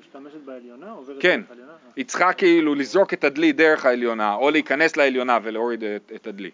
משתמשת 0.00 0.44
בעליונה, 0.44 0.90
עוברת 0.90 1.16
כן, 1.20 1.40
דרך 1.40 1.50
העליונה? 1.50 1.72
היא 1.96 2.04
צריכה 2.04 2.32
כאילו 2.32 2.74
לזרוק 2.74 3.14
את 3.14 3.24
הדלי 3.24 3.52
דרך 3.52 3.86
העליונה, 3.86 4.34
או 4.34 4.50
להיכנס 4.50 4.96
לעליונה 4.96 5.38
ולהוריד 5.42 5.84
את, 5.84 6.12
את 6.14 6.26
הדלי. 6.26 6.50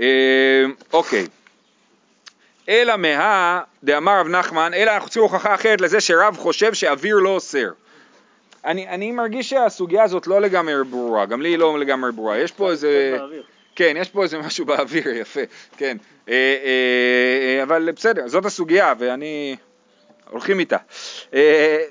אה, 0.00 0.64
אוקיי. 0.92 1.26
אלא 2.68 2.96
מה 2.96 3.62
דאמר 3.84 4.20
רב 4.20 4.28
נחמן, 4.28 4.74
אלא 4.74 4.90
אנחנו 4.90 5.08
צריכים 5.08 5.22
הוכחה 5.22 5.54
אחרת 5.54 5.80
לזה 5.80 6.00
שרב 6.00 6.36
חושב 6.36 6.74
שאוויר 6.74 7.16
לא 7.16 7.28
אוסר. 7.28 7.68
אני, 8.68 8.88
אני 8.88 9.12
מרגיש 9.12 9.50
שהסוגיה 9.50 10.02
הזאת 10.02 10.26
לא 10.26 10.40
לגמרי 10.40 10.84
ברורה, 10.90 11.26
גם 11.26 11.42
לי 11.42 11.48
היא 11.48 11.58
לא 11.58 11.78
לגמרי 11.78 12.12
ברורה, 12.12 12.38
יש 12.38 12.52
פה 12.52 12.70
איזה... 12.70 13.16
באוויר. 13.18 13.42
כן, 13.76 13.94
יש 13.96 14.08
פה 14.08 14.22
איזה 14.22 14.38
משהו 14.38 14.64
באוויר, 14.64 15.08
יפה, 15.20 15.40
כן. 15.76 15.96
אה, 16.28 16.34
אה, 16.34 17.62
אבל 17.62 17.90
בסדר, 17.92 18.28
זאת 18.28 18.44
הסוגיה, 18.44 18.94
ואני... 18.98 19.56
הולכים 20.30 20.58
איתה. 20.58 20.76
אה, 21.34 21.84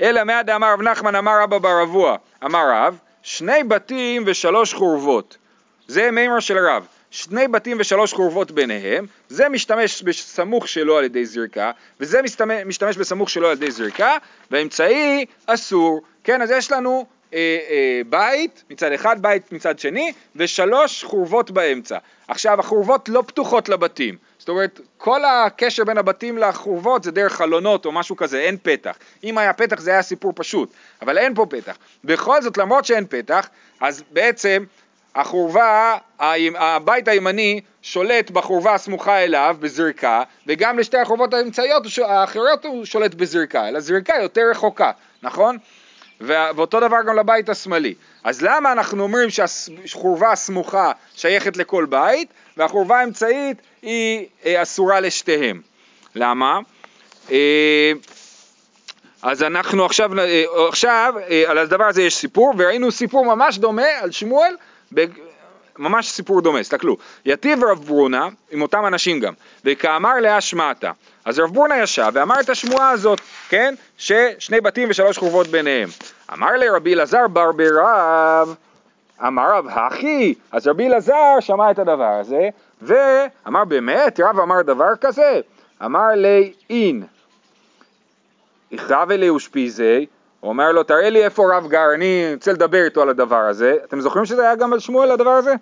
אלא 0.00 0.24
מעד 0.24 0.50
אמר 0.50 0.72
רב 0.72 0.82
נחמן 0.82 1.14
אמר 1.14 1.42
רבא 1.42 1.58
בר 1.58 1.82
אבוה, 1.82 2.16
אמר 2.44 2.70
רב, 2.70 2.98
שני 3.22 3.64
בתים 3.64 4.22
ושלוש 4.26 4.74
חורבות. 4.74 5.36
זה 5.88 6.10
מימר 6.10 6.40
של 6.40 6.58
רב. 6.58 6.86
שני 7.10 7.48
בתים 7.48 7.76
ושלוש 7.80 8.12
חורבות 8.12 8.50
ביניהם, 8.50 9.06
זה 9.28 9.48
משתמש 9.48 10.02
בסמוך 10.02 10.68
שלו 10.68 10.98
על 10.98 11.04
ידי 11.04 11.26
זריקה, 11.26 11.70
וזה 12.00 12.22
משתמש, 12.66 12.96
בסמוך 12.96 13.30
שלו 13.30 13.46
על 13.46 13.56
ידי 13.56 13.70
זריקה, 13.70 14.16
והאמצעי 14.50 15.24
אסור. 15.46 16.02
כן, 16.24 16.42
אז 16.42 16.50
יש 16.50 16.72
לנו 16.72 17.06
אה, 17.34 17.58
אה, 17.70 18.00
בית 18.08 18.64
מצד 18.70 18.92
אחד, 18.92 19.22
בית 19.22 19.52
מצד 19.52 19.78
שני, 19.78 20.12
ושלוש 20.36 21.04
חורבות 21.04 21.50
באמצע. 21.50 21.98
עכשיו, 22.28 22.60
החורבות 22.60 23.08
לא 23.08 23.22
פתוחות 23.26 23.68
לבתים. 23.68 24.16
זאת 24.38 24.48
אומרת, 24.48 24.80
כל 24.96 25.24
הקשר 25.24 25.84
בין 25.84 25.98
הבתים 25.98 26.38
לחורבות 26.38 27.04
זה 27.04 27.10
דרך 27.10 27.32
חלונות 27.32 27.86
או 27.86 27.92
משהו 27.92 28.16
כזה, 28.16 28.40
אין 28.40 28.56
פתח. 28.62 28.96
אם 29.24 29.38
היה 29.38 29.52
פתח 29.52 29.80
זה 29.80 29.90
היה 29.90 30.02
סיפור 30.02 30.32
פשוט, 30.36 30.72
אבל 31.02 31.18
אין 31.18 31.34
פה 31.34 31.46
פתח. 31.50 31.76
בכל 32.04 32.42
זאת, 32.42 32.58
למרות 32.58 32.84
שאין 32.84 33.06
פתח, 33.06 33.48
אז 33.80 34.02
בעצם 34.10 34.64
החורבה, 35.14 35.96
הבית 36.58 37.08
הימני 37.08 37.60
שולט 37.82 38.30
בחורבה 38.30 38.74
הסמוכה 38.74 39.18
אליו 39.18 39.56
בזריקה, 39.60 40.22
וגם 40.46 40.78
לשתי 40.78 40.98
החורבות 40.98 41.34
האמצעיות 41.34 41.82
האחרות 42.04 42.64
הוא 42.64 42.84
שולט 42.84 43.14
בזריקה, 43.14 43.68
אלא 43.68 43.80
זריקה 43.80 44.14
יותר 44.22 44.42
רחוקה, 44.50 44.90
נכון? 45.22 45.58
ואותו 46.20 46.80
דבר 46.80 46.96
גם 47.06 47.16
לבית 47.16 47.48
השמאלי. 47.48 47.94
אז 48.24 48.42
למה 48.42 48.72
אנחנו 48.72 49.02
אומרים 49.02 49.28
שהחורבה 49.30 50.32
הסמוכה 50.32 50.92
שייכת 51.16 51.56
לכל 51.56 51.84
בית, 51.84 52.28
והחורבה 52.56 53.00
האמצעית 53.00 53.56
היא 53.82 54.26
אה, 54.46 54.62
אסורה 54.62 55.00
לשתיהם? 55.00 55.60
למה? 56.14 56.58
אה, 57.30 57.92
אז 59.22 59.42
אנחנו 59.42 59.84
עכשיו, 59.84 60.18
אה, 60.18 60.44
עכשיו 60.68 61.14
על 61.46 61.58
הדבר 61.58 61.84
הזה 61.84 62.02
יש 62.02 62.16
סיפור, 62.16 62.54
וראינו 62.58 62.92
סיפור 62.92 63.24
ממש 63.24 63.58
דומה 63.58 63.88
על 64.00 64.10
שמואל, 64.10 64.54
ממש 65.78 66.10
סיפור 66.10 66.40
דומה, 66.40 66.60
תסתכלו. 66.60 66.96
יתיב 67.24 67.64
רב 67.64 67.84
ברונה, 67.84 68.28
עם 68.50 68.62
אותם 68.62 68.86
אנשים 68.86 69.20
גם, 69.20 69.32
וכאמר 69.64 70.14
לאה 70.20 70.40
שמעתה. 70.40 70.92
אז 71.24 71.38
רב 71.38 71.54
ברונה 71.54 71.78
ישב 71.78 72.10
ואמר 72.14 72.40
את 72.40 72.48
השמועה 72.48 72.90
הזאת, 72.90 73.20
כן? 73.48 73.74
ששני 73.98 74.60
בתים 74.60 74.90
ושלוש 74.90 75.18
חורבות 75.18 75.46
ביניהם. 75.46 75.88
אמר 76.32 76.56
לרבי 76.56 76.94
אלעזר 76.94 77.28
בר 77.28 77.52
ברב, 77.52 78.54
אמר 79.26 79.54
רב 79.54 79.66
הכי, 79.68 80.34
אז 80.52 80.66
רבי 80.66 80.86
אלעזר 80.86 81.40
שמע 81.40 81.70
את 81.70 81.78
הדבר 81.78 82.18
הזה, 82.20 82.48
ואמר 82.82 83.64
באמת, 83.64 84.20
רב 84.20 84.40
אמר 84.40 84.62
דבר 84.62 84.96
כזה? 85.00 85.40
אמר 85.84 86.08
לי 86.14 86.52
אין, 86.70 87.02
הכרב 88.72 89.10
אלי 89.10 89.30
ושפיזי, 89.30 90.06
הוא 90.40 90.48
אומר 90.48 90.72
לו, 90.72 90.82
תראה 90.82 91.10
לי 91.10 91.24
איפה 91.24 91.54
רב 91.54 91.68
גר, 91.68 91.94
אני 91.94 92.30
רוצה 92.34 92.52
לדבר 92.52 92.84
איתו 92.84 93.02
על 93.02 93.08
הדבר 93.08 93.36
הזה. 93.36 93.76
אתם 93.84 94.00
זוכרים 94.00 94.24
שזה 94.24 94.42
היה 94.42 94.54
גם 94.54 94.72
על 94.72 94.78
שמואל 94.78 95.10
הדבר 95.10 95.30
הזה? 95.30 95.54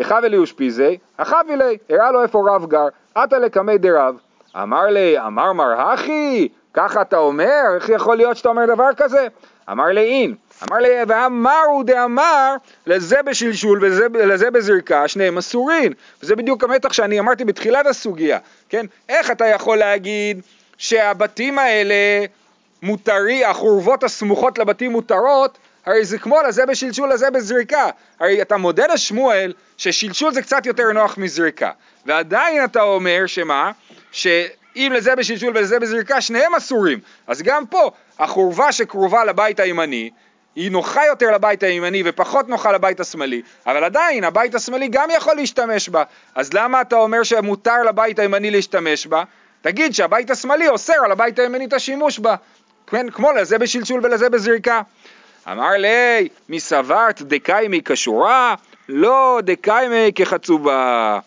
אחד 0.00 0.24
אלי 0.24 0.38
ושפיזי, 0.38 0.98
אחב 1.16 1.44
אלי, 1.50 1.78
הראה 1.90 2.12
לו 2.12 2.22
איפה 2.22 2.44
רב 2.48 2.66
גר, 2.66 2.88
עתה 3.14 3.38
לקמי 3.38 3.78
דרב. 3.78 4.14
אמר 4.56 4.86
לי, 4.86 5.18
אמר 5.18 5.52
מר 5.52 5.80
הכי, 5.80 6.48
ככה 6.74 7.02
אתה 7.02 7.16
אומר? 7.16 7.62
איך 7.74 7.88
יכול 7.88 8.16
להיות 8.16 8.36
שאתה 8.36 8.48
אומר 8.48 8.66
דבר 8.66 8.88
כזה? 8.96 9.26
אמר 9.70 9.86
לי 9.86 10.00
אין. 10.00 10.34
אמר 10.68 10.78
לי, 10.78 10.88
ואמרו 11.08 11.82
דאמר, 11.82 12.54
לזה 12.86 13.22
בשלשול 13.22 13.78
ולזה 14.12 14.50
בזריקה, 14.50 15.08
שניהם 15.08 15.38
אסורים. 15.38 15.92
וזה 16.22 16.36
בדיוק 16.36 16.64
המתח 16.64 16.92
שאני 16.92 17.20
אמרתי 17.20 17.44
בתחילת 17.44 17.86
הסוגיה, 17.86 18.38
כן? 18.68 18.86
איך 19.08 19.30
אתה 19.30 19.46
יכול 19.46 19.78
להגיד 19.78 20.40
שהבתים 20.78 21.58
האלה 21.58 21.94
מותרי, 22.82 23.44
החורבות 23.44 24.04
הסמוכות 24.04 24.58
לבתים 24.58 24.92
מותרות, 24.92 25.58
הרי 25.86 26.04
זה 26.04 26.18
כמו 26.18 26.42
לזה 26.48 26.66
בשלשול, 26.66 27.12
לזה 27.12 27.30
בזריקה. 27.30 27.90
הרי 28.20 28.42
אתה 28.42 28.56
מודה 28.56 28.86
לשמואל 28.86 29.52
ששלשול 29.76 30.32
זה 30.34 30.42
קצת 30.42 30.66
יותר 30.66 30.92
נוח 30.92 31.18
מזריקה. 31.18 31.70
ועדיין 32.06 32.64
אתה 32.64 32.82
אומר 32.82 33.26
שמה? 33.26 33.70
שאם 34.12 34.92
לזה 34.94 35.16
בשלשול 35.16 35.56
ולזה 35.56 35.78
בזריקה 35.78 36.20
שניהם 36.20 36.54
אסורים. 36.54 37.00
אז 37.26 37.42
גם 37.42 37.66
פה 37.66 37.90
החורבה 38.18 38.72
שקרובה 38.72 39.24
לבית 39.24 39.60
הימני 39.60 40.10
היא 40.56 40.70
נוחה 40.70 41.06
יותר 41.06 41.30
לבית 41.30 41.62
הימני 41.62 42.02
ופחות 42.06 42.48
נוחה 42.48 42.72
לבית 42.72 43.00
השמאלי, 43.00 43.42
אבל 43.66 43.84
עדיין 43.84 44.24
הבית 44.24 44.54
השמאלי 44.54 44.88
גם 44.88 45.08
יכול 45.16 45.36
להשתמש 45.36 45.88
בה. 45.88 46.02
אז 46.34 46.52
למה 46.52 46.80
אתה 46.80 46.96
אומר 46.96 47.22
שמותר 47.22 47.82
לבית 47.88 48.18
הימני 48.18 48.50
להשתמש 48.50 49.06
בה? 49.06 49.24
תגיד 49.62 49.94
שהבית 49.94 50.30
השמאלי 50.30 50.68
אוסר 50.68 51.04
על 51.04 51.12
הבית 51.12 51.38
הימני 51.38 51.64
את 51.64 51.72
השימוש 51.72 52.18
בה. 52.18 52.34
כן, 52.92 53.10
כמו 53.10 53.32
לזה 53.32 53.58
בשלשול 53.58 54.00
ולזה 54.04 54.28
בזריקה. 54.28 54.80
אמר 55.52 55.70
לי, 55.70 56.28
מי 56.48 56.60
סברת 56.60 57.22
דקיימי 57.22 57.80
כשורה? 57.84 58.54
לא 58.88 59.38
דקיימי 59.42 60.12
כחצובה. 60.14 61.18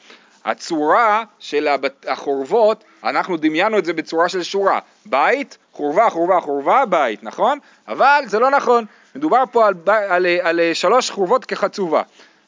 הצורה 0.46 1.24
של 1.40 1.68
החורבות, 2.08 2.84
אנחנו 3.04 3.38
דמיינו 3.38 3.78
את 3.78 3.86
זה 3.86 3.94
בצורה 3.94 4.30
של 4.30 4.44
שורה. 4.44 4.80
בית, 5.06 5.58
חורבה, 5.72 6.10
חורבה, 6.10 6.40
חורבה, 6.40 6.86
בית, 6.86 7.24
נכון? 7.24 7.60
אבל 7.88 8.24
זה 8.26 8.40
לא 8.40 8.50
נכון. 8.50 8.86
מדובר 9.16 9.44
פה 9.52 9.68
על, 9.68 9.74
על, 9.88 10.26
על, 10.26 10.26
על 10.42 10.74
שלוש 10.74 11.10
חורבות 11.10 11.46
כחצובה. 11.46 12.02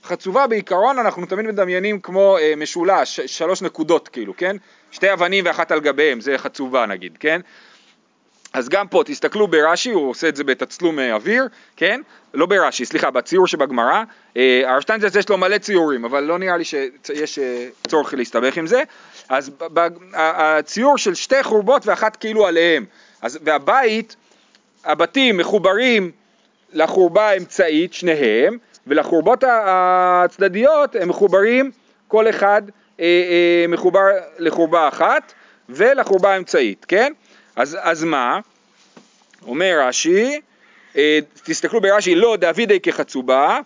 חצובה 0.04 0.48
בעיקרון 0.48 1.00
אנחנו 1.00 1.26
תמיד 1.26 1.46
מדמיינים 1.46 2.00
כמו 2.00 2.38
אה, 2.38 2.54
משולש, 2.58 3.20
שלוש 3.20 3.62
נקודות 3.62 4.08
כאילו, 4.08 4.38
כן? 4.38 4.56
שתי 4.92 5.14
אבנים 5.14 5.46
ואחת 5.48 5.72
על 5.72 5.80
גביהם, 5.80 6.22
זה 6.22 6.38
חצובה 6.38 6.86
נגיד, 6.86 7.18
כן? 7.20 7.42
אז 8.54 8.70
גם 8.70 8.88
פה, 8.88 9.04
תסתכלו 9.06 9.48
ברש"י, 9.48 9.92
הוא 9.92 10.10
עושה 10.10 10.30
את 10.30 10.36
זה 10.36 10.44
בתצלום 10.44 11.00
אה, 11.00 11.14
אוויר, 11.14 11.48
כן? 11.76 12.02
לא 12.34 12.46
ברש"י, 12.46 12.86
סליחה, 12.86 13.12
בציור 13.12 13.48
שבגמרא. 13.48 14.04
אה, 14.38 14.62
הרשטיינזרץ 14.66 15.16
יש 15.16 15.30
לו 15.30 15.38
מלא 15.38 15.58
ציורים, 15.58 16.06
אבל 16.06 16.24
לא 16.24 16.40
נראה 16.40 16.58
לי 16.58 16.64
שיש 16.64 17.40
אה, 17.40 17.68
צורך 17.88 18.14
להסתבך 18.14 18.58
עם 18.58 18.68
זה. 18.68 18.84
אז 19.30 19.52
הציור 20.14 20.98
של 20.98 21.14
שתי 21.14 21.44
חורבות 21.44 21.88
ואחת 21.88 22.16
כאילו 22.16 22.48
עליהם. 22.48 22.86
אז, 23.22 23.40
והבית, 23.44 24.16
הבתים 24.86 25.38
מחוברים 25.38 26.12
לחורבה 26.74 27.30
האמצעית, 27.30 27.94
שניהם, 27.94 28.58
ולחורבות 28.88 29.44
הצדדיות 29.48 30.96
הם 30.96 31.10
מחוברים, 31.10 31.72
כל 32.08 32.30
אחד 32.30 32.62
מחובר 33.68 34.02
לחורבה 34.40 34.88
אחת 34.88 35.34
ולחורבה 35.70 36.34
האמצעית, 36.34 36.86
כן? 36.86 37.14
אז, 37.58 37.78
אז 37.82 38.04
מה? 38.04 38.40
אומר 39.48 39.80
רש"י, 39.80 40.40
אה, 40.98 41.20
תסתכלו 41.44 41.82
ברש"י, 41.82 42.16
לא 42.16 42.36
דאבידי 42.36 42.80
כחצובה, 42.80 43.60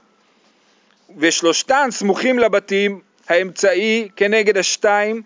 ושלושתן 1.17 1.87
סמוכים 1.91 2.39
לבתים, 2.39 2.99
האמצעי 3.29 4.09
כנגד 4.15 4.57
השתיים, 4.57 5.21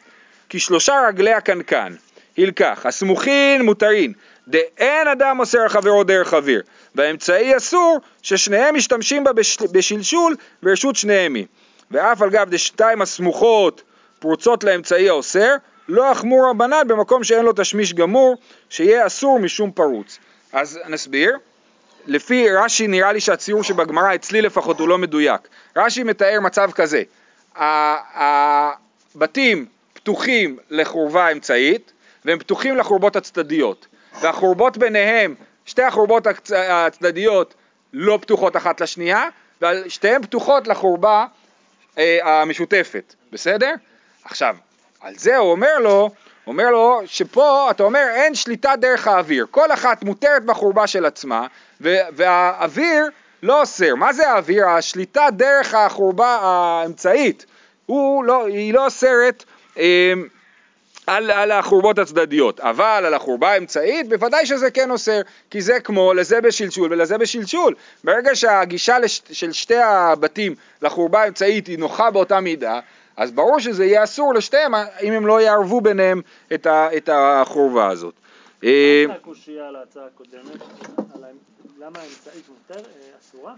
כי 0.50 0.60
שלושה 0.60 0.94
רגלי 1.08 1.34
הקנקן. 1.34 1.94
הלקח, 2.38 2.86
הסמוכין 2.86 3.62
מותרין, 3.62 4.14
דאין 4.48 5.08
אדם 5.08 5.40
אוסר 5.40 5.60
על 5.62 5.70
חברו 5.70 6.04
דרך 6.04 6.34
אוויר, 6.34 6.62
והאמצעי 6.96 7.58
אסור 7.58 8.00
ששניהם 8.22 8.76
משתמשים 8.76 9.24
בה 9.24 9.32
בשלשול 9.72 10.36
ברשות 10.64 10.96
שניהם 10.96 11.36
היא. 11.36 11.46
ואף 11.92 12.22
על 12.22 12.30
גב 12.30 12.50
דשתיים 12.50 13.02
הסמוכות 13.02 13.84
פרוצות 14.20 14.64
לאמצעי 14.64 15.10
האוסר, 15.10 15.56
לא 15.88 16.12
אחמור 16.12 16.50
רבנן 16.50 16.88
במקום 16.88 17.24
שאין 17.24 17.46
לו 17.46 17.54
תשמיש 17.56 17.94
גמור, 17.94 18.38
שיהיה 18.70 19.08
אסור 19.08 19.40
משום 19.40 19.72
פרוץ. 19.72 20.20
אז 20.54 20.80
נסביר. 20.88 21.38
לפי 22.08 22.50
רש"י 22.50 22.88
נראה 22.88 23.14
לי 23.14 23.22
שהציור 23.22 23.64
שבגמרא 23.64 24.16
אצלי 24.16 24.42
לפחות 24.42 24.80
הוא 24.80 24.88
לא 24.88 24.98
מדויק. 24.98 25.42
רש"י 25.76 26.04
מתאר 26.04 26.40
מצב 26.42 26.72
כזה, 26.72 27.04
הבתים 29.16 29.66
פתוחים 29.94 30.58
לחורבה 30.70 31.32
אמצעית 31.32 31.92
והם 32.26 32.40
פתוחים 32.40 32.78
לחורבות 32.78 33.16
הצדדיות 33.16 33.88
והחורבות 34.22 34.78
ביניהם, 34.78 35.36
שתי 35.66 35.84
החורבות 35.84 36.28
הצדדיות 36.58 37.54
לא 37.94 38.20
פתוחות 38.22 38.58
אחת 38.58 38.82
לשנייה 38.82 39.30
ושתיהן 39.62 40.22
פתוחות 40.22 40.68
לחורבה 40.68 41.26
אה, 41.98 42.42
המשותפת, 42.42 43.16
בסדר? 43.32 43.74
עכשיו, 44.24 44.56
על 45.06 45.14
זה 45.18 45.38
הוא 45.38 45.52
אומר 45.52 45.80
לו, 45.80 46.10
אומר 46.48 46.70
לו 46.72 47.02
שפה 47.06 47.72
אתה 47.72 47.84
אומר 47.84 48.08
אין 48.16 48.36
שליטה 48.36 48.76
דרך 48.76 49.08
האוויר, 49.08 49.46
כל 49.52 49.72
אחת 49.72 50.04
מותרת 50.04 50.46
בחורבה 50.46 50.88
של 50.88 51.06
עצמה 51.06 51.48
והאוויר 51.82 53.06
לא 53.44 53.62
אוסר, 53.62 53.96
מה 53.96 54.14
זה 54.14 54.30
האוויר? 54.30 54.68
השליטה 54.68 55.28
דרך 55.32 55.74
החורבה 55.74 56.38
האמצעית, 56.42 57.46
הוא 57.86 58.24
לא, 58.24 58.48
היא 58.48 58.74
לא 58.74 58.86
אוסרת 58.86 59.44
אה, 59.78 60.14
על, 61.08 61.32
על 61.32 61.52
החורבות 61.52 62.00
הצדדיות, 62.00 62.60
אבל 62.60 63.04
על 63.06 63.14
החורבה 63.14 63.52
האמצעית 63.52 64.10
בוודאי 64.10 64.46
שזה 64.46 64.72
כן 64.72 64.92
אוסר, 64.92 65.22
כי 65.50 65.62
זה 65.62 65.80
כמו 65.80 66.14
לזה 66.14 66.42
בשלשול 66.42 66.94
ולזה 66.94 67.18
בשלשול. 67.18 67.76
ברגע 68.04 68.36
שהגישה 68.36 69.00
לש, 69.00 69.22
של 69.32 69.52
שתי 69.52 69.78
הבתים 69.78 70.56
לחורבה 70.82 71.24
האמצעית 71.24 71.68
היא 71.68 71.80
נוחה 71.80 72.12
באותה 72.12 72.40
מידה, 72.40 72.80
אז 73.18 73.32
ברור 73.32 73.60
שזה 73.60 73.86
יהיה 73.86 74.04
אסור 74.04 74.34
לשתיהם 74.34 74.74
אם 75.04 75.14
הם 75.14 75.28
לא 75.28 75.42
יערבו 75.42 75.82
ביניהם 75.82 76.22
את, 76.54 76.66
ה, 76.66 76.98
את 76.98 77.10
החורבה 77.14 77.88
הזאת. 77.88 78.14
מה 78.64 78.70
הקושייה 79.10 79.68
על 79.68 79.76
ההצעה 79.76 80.06
הקודמת? 80.06 80.62
למה 81.80 82.00
האמצעית 82.00 82.50
מותר, 82.50 82.80
אה, 82.80 83.08
אסורה? 83.22 83.54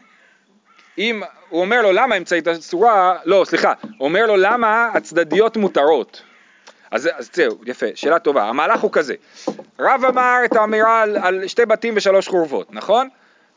אם, 0.97 1.21
הוא 1.49 1.61
אומר 1.61 1.81
לו 1.81 1.91
למה 1.91 2.17
אמצעית 2.17 2.47
אסורה, 2.47 3.17
לא 3.25 3.45
סליחה, 3.45 3.73
הוא 3.81 4.07
אומר 4.07 4.25
לו 4.25 4.37
למה 4.37 4.89
הצדדיות 4.93 5.57
מותרות. 5.57 6.21
אז, 6.91 7.09
אז 7.15 7.29
זהו, 7.33 7.57
יפה, 7.65 7.85
שאלה 7.95 8.19
טובה. 8.19 8.43
המהלך 8.43 8.81
הוא 8.81 8.91
כזה, 8.91 9.15
רב 9.79 10.05
אמר 10.05 10.37
את 10.45 10.55
האמירה 10.55 11.01
על, 11.01 11.17
על 11.17 11.47
שתי 11.47 11.65
בתים 11.65 11.93
ושלוש 11.97 12.27
חורבות, 12.27 12.73
נכון? 12.73 13.09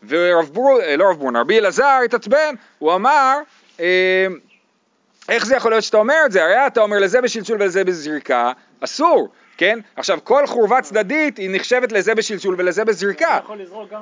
ורב 0.09 0.51
בור, 0.53 0.81
אה, 0.81 0.97
לא 0.97 1.11
רב 1.11 1.19
בורנר, 1.19 1.41
רבי 1.41 1.59
אלעזר 1.59 1.99
התעצבן, 2.05 2.55
הוא 2.79 2.95
אמר, 2.95 3.39
אה, 3.81 4.27
איך 5.29 5.47
זה 5.47 5.57
יכול 5.57 5.71
להיות 5.73 5.85
שאתה 5.85 5.97
אומר 5.97 6.17
את 6.27 6.33
זה? 6.33 6.45
הרי 6.45 6.67
אתה 6.67 6.81
אומר 6.81 6.99
לזה 6.99 7.21
בשלשול 7.21 7.63
ולזה 7.63 7.85
בזריקה, 7.85 8.53
אסור, 8.81 9.29
כן? 9.57 9.79
עכשיו 9.97 10.19
כל 10.25 10.47
חורבה 10.47 10.83
צדדית 10.83 11.39
היא 11.39 11.51
נחשבת 11.53 11.93
לזה 11.93 12.15
בשלשול 12.15 12.55
ולזה 12.59 12.85
בזריקה. 12.85 13.37
אתה 13.37 13.45
יכול 13.45 13.59
לזרוק 13.63 13.91
גם 13.91 14.01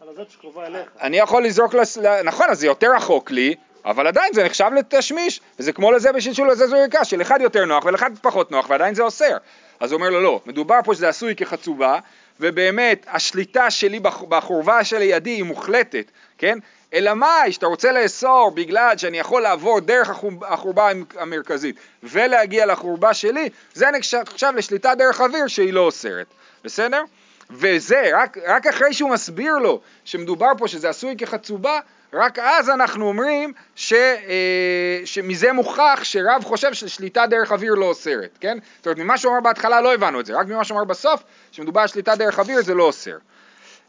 על 0.00 0.08
הזאת 0.08 0.30
שקרובה 0.30 0.66
אליך. 0.66 0.88
אני 1.02 1.18
יכול 1.18 1.44
לזרוק, 1.44 1.74
לס... 1.74 1.98
נכון, 2.24 2.46
אז 2.50 2.60
זה 2.60 2.66
יותר 2.66 2.92
רחוק 2.96 3.30
לי, 3.30 3.54
אבל 3.84 4.06
עדיין 4.06 4.32
זה 4.34 4.44
נחשב 4.44 4.70
לתשמיש, 4.78 5.40
וזה 5.58 5.72
כמו 5.72 5.92
לזה 5.92 6.12
בשלשול 6.12 6.50
לזה 6.50 6.66
זריקה, 6.66 7.04
שלאחד 7.04 7.40
יותר 7.40 7.64
נוח 7.64 7.84
ולאחד 7.84 8.10
פחות 8.22 8.50
נוח, 8.50 8.70
ועדיין 8.70 8.94
זה 8.94 9.02
אוסר. 9.02 9.36
אז 9.80 9.92
הוא 9.92 9.98
אומר 9.98 10.10
לו, 10.10 10.20
לא, 10.20 10.40
מדובר 10.46 10.78
פה 10.84 10.94
שזה 10.94 11.08
עשוי 11.08 11.36
כחצובה, 11.36 11.98
ובאמת 12.40 13.06
השליטה 13.10 13.70
שלי 13.70 14.00
בח- 14.00 14.22
בחורבה 14.22 14.84
שלידי 14.84 15.30
היא 15.30 15.42
מוחלטת, 15.44 16.10
כן? 16.38 16.58
אלא 16.94 17.14
מאי, 17.14 17.52
שאתה 17.52 17.66
רוצה 17.66 17.92
לאסור 17.92 18.52
בגלל 18.54 18.96
שאני 18.96 19.18
יכול 19.18 19.42
לעבור 19.42 19.80
דרך 19.80 20.10
החורבה 20.42 20.90
המ- 20.90 21.04
המרכזית 21.18 21.76
ולהגיע 22.02 22.66
לחורבה 22.66 23.14
שלי, 23.14 23.48
זה 23.74 23.86
נחשב 23.90 24.52
לשליטה 24.56 24.94
דרך 24.94 25.20
אוויר 25.20 25.46
שהיא 25.46 25.72
לא 25.72 25.80
אוסרת, 25.80 26.26
בסדר? 26.64 27.02
וזה, 27.50 28.10
רק, 28.14 28.38
רק 28.46 28.66
אחרי 28.66 28.92
שהוא 28.92 29.10
מסביר 29.10 29.54
לו 29.58 29.80
שמדובר 30.04 30.50
פה 30.58 30.68
שזה 30.68 30.88
עשוי 30.88 31.14
כחצובה, 31.18 31.80
רק 32.12 32.38
אז 32.38 32.70
אנחנו 32.70 33.08
אומרים 33.08 33.52
ש, 33.76 33.92
אה, 33.92 35.00
שמזה 35.04 35.52
מוכח 35.52 36.00
שרב 36.02 36.44
חושב 36.44 36.72
ששליטה 36.74 37.26
דרך 37.26 37.52
אוויר 37.52 37.74
לא 37.74 37.84
אוסרת, 37.84 38.38
כן? 38.40 38.58
זאת 38.76 38.86
אומרת, 38.86 38.98
ממה 38.98 39.18
שהוא 39.18 39.32
אמר 39.32 39.40
בהתחלה 39.40 39.80
לא 39.80 39.94
הבנו 39.94 40.20
את 40.20 40.26
זה, 40.26 40.34
רק 40.34 40.46
ממה 40.46 40.64
שהוא 40.64 40.76
אמר 40.76 40.84
בסוף, 40.84 41.22
שמדובר 41.52 41.80
על 41.80 41.86
שליטה 41.86 42.16
דרך 42.16 42.38
אוויר 42.38 42.62
זה 42.62 42.74
לא 42.74 42.82
אוסר. 42.82 43.16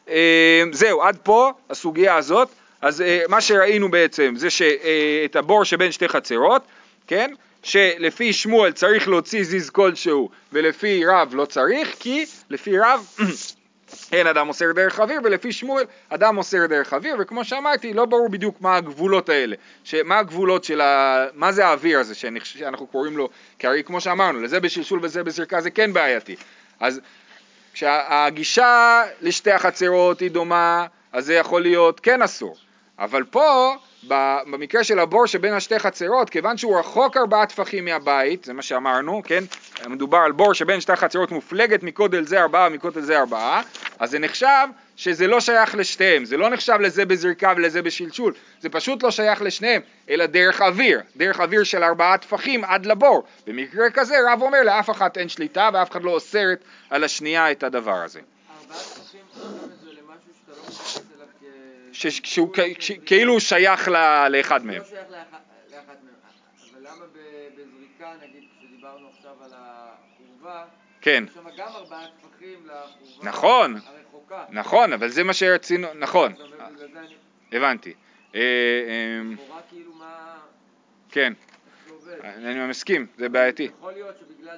אה, 0.09 0.63
זהו, 0.71 1.03
עד 1.03 1.17
פה 1.23 1.51
הסוגיה 1.69 2.15
הזאת. 2.15 2.49
אז 2.81 3.01
אה, 3.01 3.23
מה 3.29 3.41
שראינו 3.41 3.91
בעצם 3.91 4.33
זה 4.37 4.49
שאת 4.49 5.35
הבור 5.35 5.65
שבין 5.65 5.91
שתי 5.91 6.07
חצרות, 6.07 6.61
כן? 7.07 7.33
שלפי 7.63 8.33
שמואל 8.33 8.71
צריך 8.71 9.07
להוציא 9.07 9.43
זיז 9.43 9.69
כלשהו 9.69 10.29
ולפי 10.53 11.05
רב 11.05 11.35
לא 11.35 11.45
צריך, 11.45 11.95
כי 11.99 12.25
לפי 12.49 12.79
רב 12.79 13.07
אין 14.11 14.27
אדם 14.27 14.49
אוסר 14.49 14.71
דרך 14.71 14.99
אוויר, 14.99 15.21
ולפי 15.23 15.51
שמואל 15.51 15.83
אדם 16.09 16.37
אוסר 16.37 16.65
דרך 16.65 16.93
אוויר, 16.93 17.15
וכמו 17.19 17.45
שאמרתי, 17.45 17.93
לא 17.93 18.05
ברור 18.05 18.29
בדיוק 18.29 18.61
מה 18.61 18.75
הגבולות 18.75 19.29
האלה, 19.29 19.55
מה 20.05 20.19
הגבולות 20.19 20.63
של 20.63 20.81
ה... 20.81 21.25
מה 21.33 21.51
זה 21.51 21.65
האוויר 21.65 21.99
הזה 21.99 22.15
שאנחנו 22.15 22.87
קוראים 22.87 23.17
לו, 23.17 23.29
כי 23.59 23.67
הרי 23.67 23.83
כמו 23.83 24.01
שאמרנו, 24.01 24.41
לזה 24.41 24.59
בשלשול 24.59 24.99
וזה 25.03 25.23
בזרקה 25.23 25.61
זה 25.61 25.69
כן 25.69 25.93
בעייתי. 25.93 26.35
אז 26.79 27.01
כשהגישה 27.73 29.03
לשתי 29.21 29.51
החצרות 29.51 30.19
היא 30.19 30.31
דומה, 30.31 30.85
אז 31.13 31.25
זה 31.25 31.33
יכול 31.33 31.61
להיות 31.61 31.99
כן 31.99 32.21
אסור. 32.21 32.55
אבל 32.99 33.23
פה, 33.23 33.75
במקרה 34.47 34.83
של 34.83 34.99
הבור 34.99 35.27
שבין 35.27 35.53
השתי 35.53 35.79
חצרות, 35.79 36.29
כיוון 36.29 36.57
שהוא 36.57 36.79
רחוק 36.79 37.17
ארבעה 37.17 37.45
טפחים 37.45 37.85
מהבית, 37.85 38.43
זה 38.43 38.53
מה 38.53 38.61
שאמרנו, 38.61 39.21
כן? 39.25 39.43
מדובר 39.87 40.17
על 40.17 40.31
בור 40.31 40.53
שבין 40.53 40.81
שתי 40.81 40.95
חצרות 40.95 41.31
מופלגת 41.31 41.83
מקודל 41.83 42.25
זה 42.25 42.41
ארבעה 42.41 42.67
ומקודל 42.67 43.01
זה 43.01 43.19
ארבעה, 43.19 43.61
אז 43.99 44.11
זה 44.11 44.19
נחשב 44.19 44.67
שזה 44.95 45.27
לא 45.27 45.39
שייך 45.39 45.75
לשתיהם, 45.75 46.25
זה 46.25 46.37
לא 46.37 46.49
נחשב 46.49 46.77
לזה 46.81 47.05
בזריקה 47.05 47.53
ולזה 47.57 47.81
בשלשול, 47.81 48.33
זה 48.59 48.69
פשוט 48.69 49.03
לא 49.03 49.11
שייך 49.11 49.41
לשניהם, 49.41 49.81
אלא 50.09 50.25
דרך 50.25 50.61
אוויר, 50.61 51.01
דרך 51.17 51.39
אוויר 51.39 51.63
של 51.63 51.83
ארבעה 51.83 52.17
טפחים 52.17 52.63
עד 52.63 52.85
לבור. 52.85 53.23
במקרה 53.47 53.89
כזה 53.89 54.15
רב 54.31 54.41
אומר 54.41 54.63
לאף 54.63 54.89
אחת 54.89 55.17
אין 55.17 55.29
שליטה 55.29 55.69
ואף 55.73 55.91
אחד 55.91 56.03
לא 56.03 56.11
אוסרת 56.11 56.63
על 56.89 57.03
השנייה 57.03 57.51
את 57.51 57.63
הדבר 57.63 57.95
הזה. 57.95 58.19
ארבעה 58.19 58.77
טפחים 58.77 59.21
חושבים 59.33 59.51
את 59.73 59.79
זה 59.83 59.89
למשהו 59.91 60.31
שאתה 60.39 60.51
לא 60.51 60.63
מתייחס 60.63 60.97
אליו 61.15 61.27
כ... 61.39 61.43
ש- 61.43 61.86
שהוא 61.99 62.53
כאילו 63.05 63.31
הוא 63.31 63.39
שייך 63.39 63.87
לאחד 64.29 64.65
מהם. 64.65 64.77
לא 64.77 64.83
שייך 64.83 65.09
לאחת 65.09 65.97
מהם. 66.03 66.15
אבל 66.73 66.81
למה 66.81 67.05
בזריקה, 67.55 68.13
נגיד, 68.21 68.43
כשדיברנו 68.59 69.07
עכשיו 69.09 69.31
על 69.43 69.51
החורבה, 69.53 70.65
כן, 71.01 71.23
יש 71.27 71.33
שם 71.33 71.43
גם 71.57 71.67
ארבעה 71.67 72.05
טפחים 72.21 72.59
לחורבה 72.65 73.29
נכון. 73.29 73.75
הרחוקה. 73.75 74.45
נכון, 74.49 74.93
אבל 74.93 75.09
זה 75.09 75.23
מה 75.23 75.33
שרצינו, 75.33 75.87
נכון. 75.93 76.33
הבנתי. 77.51 77.93
אה, 78.35 78.41
לכאורה 79.33 79.61
כאילו 79.69 79.93
מה... 79.93 80.37
כן. 81.09 81.33
אני 82.23 82.67
מסכים, 82.67 83.07
זה 83.17 83.29
בעייתי. 83.29 83.69
יכול 83.77 83.93
להיות 83.93 84.15
שבגלל 84.19 84.57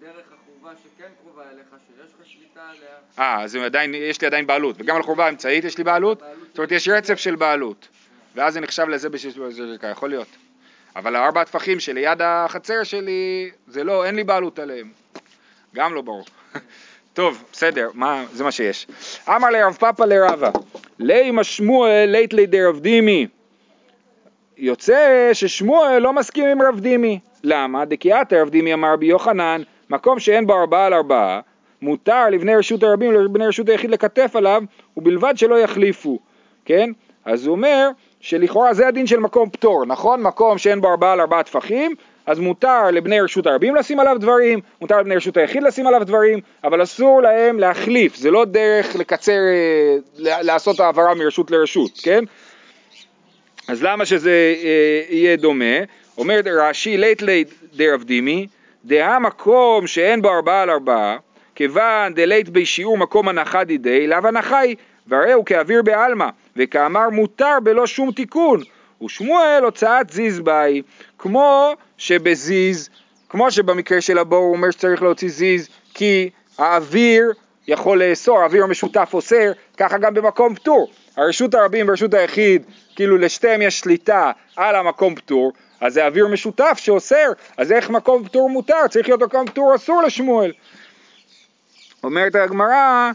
דרך 0.00 0.26
החורבה 0.32 0.80
שכן 0.82 1.08
קרובה 1.22 1.42
אליך, 1.52 1.66
שיש 1.86 2.12
לך 2.20 2.26
שליטה 2.26 2.60
עליה, 2.70 2.90
אה, 3.18 3.42
אז 3.42 3.56
עדיין, 3.56 3.94
יש 3.94 4.20
לי 4.20 4.26
עדיין 4.26 4.46
בעלות, 4.46 4.76
וגם 4.78 4.96
על 4.96 5.02
חורבה 5.02 5.26
האמצעית 5.26 5.64
יש 5.64 5.78
לי 5.78 5.84
בעלות? 5.84 6.22
זאת 6.48 6.58
אומרת, 6.58 6.72
יש 6.72 6.88
רצף 6.88 7.14
של 7.14 7.36
בעלות, 7.36 7.88
ואז 8.34 8.54
זה 8.54 8.60
נחשב 8.60 8.88
לזה 8.88 9.08
בזריקה, 9.08 9.86
יכול 9.86 10.10
להיות. 10.10 10.28
אבל 10.96 11.16
הארבע 11.16 11.40
הטפחים 11.40 11.80
שליד 11.80 12.22
החצר 12.22 12.82
שלי, 12.82 13.50
זה 13.66 13.84
לא, 13.84 14.04
אין 14.04 14.14
לי 14.14 14.24
בעלות 14.24 14.58
עליהם. 14.58 14.92
גם 15.74 15.94
לא 15.94 16.02
ברור. 16.02 16.24
טוב, 17.14 17.44
בסדר, 17.52 17.90
מה, 17.94 18.24
זה 18.32 18.44
מה 18.44 18.52
שיש. 18.52 18.86
אמר 19.28 19.50
לרב 19.50 19.74
פאפא 19.74 20.02
לרבא, 20.02 20.50
לימה 20.98 21.44
שמואל 21.44 22.08
לית 22.08 22.32
לי 22.32 22.46
דרב 22.46 22.80
דימי. 22.80 23.26
יוצא 24.56 25.30
ששמואל 25.32 25.98
לא 25.98 26.12
מסכים 26.12 26.46
עם 26.46 26.62
רב 26.62 26.80
דימי. 26.80 27.20
למה? 27.44 27.84
דקיאת 27.84 28.32
רב 28.32 28.48
דימי 28.48 28.74
אמר 28.74 28.92
רבי 28.92 29.06
יוחנן, 29.06 29.62
מקום 29.90 30.18
שאין 30.18 30.46
בו 30.46 30.52
ארבעה 30.52 30.86
על 30.86 30.94
ארבעה, 30.94 31.40
מותר 31.82 32.28
לבני 32.30 32.56
רשות 32.56 32.82
הרבים 32.82 33.10
ולבני 33.10 33.46
רשות 33.46 33.68
היחיד 33.68 33.90
לקטף 33.90 34.36
עליו, 34.36 34.62
ובלבד 34.96 35.32
שלא 35.36 35.58
יחליפו, 35.58 36.18
כן? 36.64 36.90
אז 37.24 37.46
הוא 37.46 37.56
אומר 37.56 37.88
שלכאורה 38.20 38.74
זה 38.74 38.88
הדין 38.88 39.06
של 39.06 39.18
מקום 39.18 39.50
פטור, 39.50 39.86
נכון? 39.86 40.22
מקום 40.22 40.58
שאין 40.58 40.80
בו 40.80 40.88
ארבעה 40.88 41.12
על 41.12 41.20
ארבעה 41.20 41.42
טפחים, 41.42 41.94
אז 42.26 42.38
מותר 42.38 42.90
לבני 42.90 43.20
רשות 43.20 43.46
הרבים 43.46 43.74
לשים 43.74 44.00
עליו 44.00 44.16
דברים, 44.20 44.60
מותר 44.80 44.98
לבני 45.00 45.16
רשות 45.16 45.36
היחיד 45.36 45.62
לשים 45.62 45.86
עליו 45.86 46.04
דברים, 46.04 46.40
אבל 46.64 46.82
אסור 46.82 47.22
להם 47.22 47.58
להחליף, 47.58 48.16
זה 48.16 48.30
לא 48.30 48.44
דרך 48.44 48.96
לקצר, 48.96 49.32
אה, 49.32 50.42
לעשות 50.42 50.80
העברה 50.80 51.14
מרשות 51.14 51.50
לרשות, 51.50 51.90
כן? 52.02 52.24
אז 53.68 53.82
למה 53.82 54.06
שזה 54.06 54.54
אה, 54.64 55.02
יהיה 55.08 55.36
דומה? 55.36 55.76
אומר 56.18 56.40
רש"י 56.44 56.96
לית 56.96 57.22
לית 57.22 57.54
דרב 57.74 58.02
דימי, 58.02 58.46
דהה 58.84 59.18
מקום 59.18 59.86
שאין 59.86 60.22
בו 60.22 60.28
ארבעה 60.28 60.62
על 60.62 60.70
ארבעה, 60.70 61.16
כיוון 61.54 62.14
דלית 62.14 62.48
בי 62.48 62.66
שיעור 62.66 62.98
מקום 62.98 63.28
הנחה 63.28 63.64
דידי, 63.64 64.06
לאו 64.06 64.18
הנחה 64.24 64.58
היא, 64.58 64.76
והרי 65.06 65.32
הוא 65.32 65.44
כאוויר 65.44 65.82
בעלמא, 65.82 66.28
וכאמר 66.56 67.10
מותר 67.10 67.56
בלא 67.62 67.86
שום 67.86 68.12
תיקון, 68.12 68.60
ושמואל 69.04 69.60
הוצאת 69.64 70.10
זיז 70.10 70.40
באי, 70.40 70.82
כמו 71.18 71.74
שבזיז, 71.96 72.90
כמו 73.28 73.50
שבמקרה 73.50 74.00
של 74.00 74.18
הבור 74.18 74.38
הוא 74.38 74.56
אומר 74.56 74.70
שצריך 74.70 75.02
להוציא 75.02 75.28
זיז, 75.28 75.68
כי 75.94 76.30
האוויר 76.58 77.32
יכול 77.68 78.02
לאסור, 78.02 78.40
האוויר 78.40 78.64
המשותף 78.64 79.10
אוסר, 79.14 79.52
ככה 79.76 79.98
גם 79.98 80.14
במקום 80.14 80.54
פטור. 80.54 80.90
הרשות 81.16 81.54
הרבים 81.54 81.88
ורשות 81.88 82.14
היחיד, 82.14 82.62
כאילו 82.96 83.18
לשתיהם 83.18 83.62
יש 83.62 83.80
שליטה 83.80 84.30
על 84.56 84.76
המקום 84.76 85.14
פטור, 85.14 85.52
אז 85.80 85.94
זה 85.94 86.06
אוויר 86.06 86.28
משותף 86.28 86.74
שאוסר, 86.76 87.32
אז 87.56 87.72
איך 87.72 87.90
מקום 87.90 88.24
פטור 88.24 88.50
מותר? 88.50 88.88
צריך 88.90 89.08
להיות 89.08 89.22
מקום 89.22 89.46
פטור 89.46 89.74
אסור 89.74 90.02
לשמואל. 90.02 90.52
אומרת 92.04 92.34
הגמרא, 92.34 93.10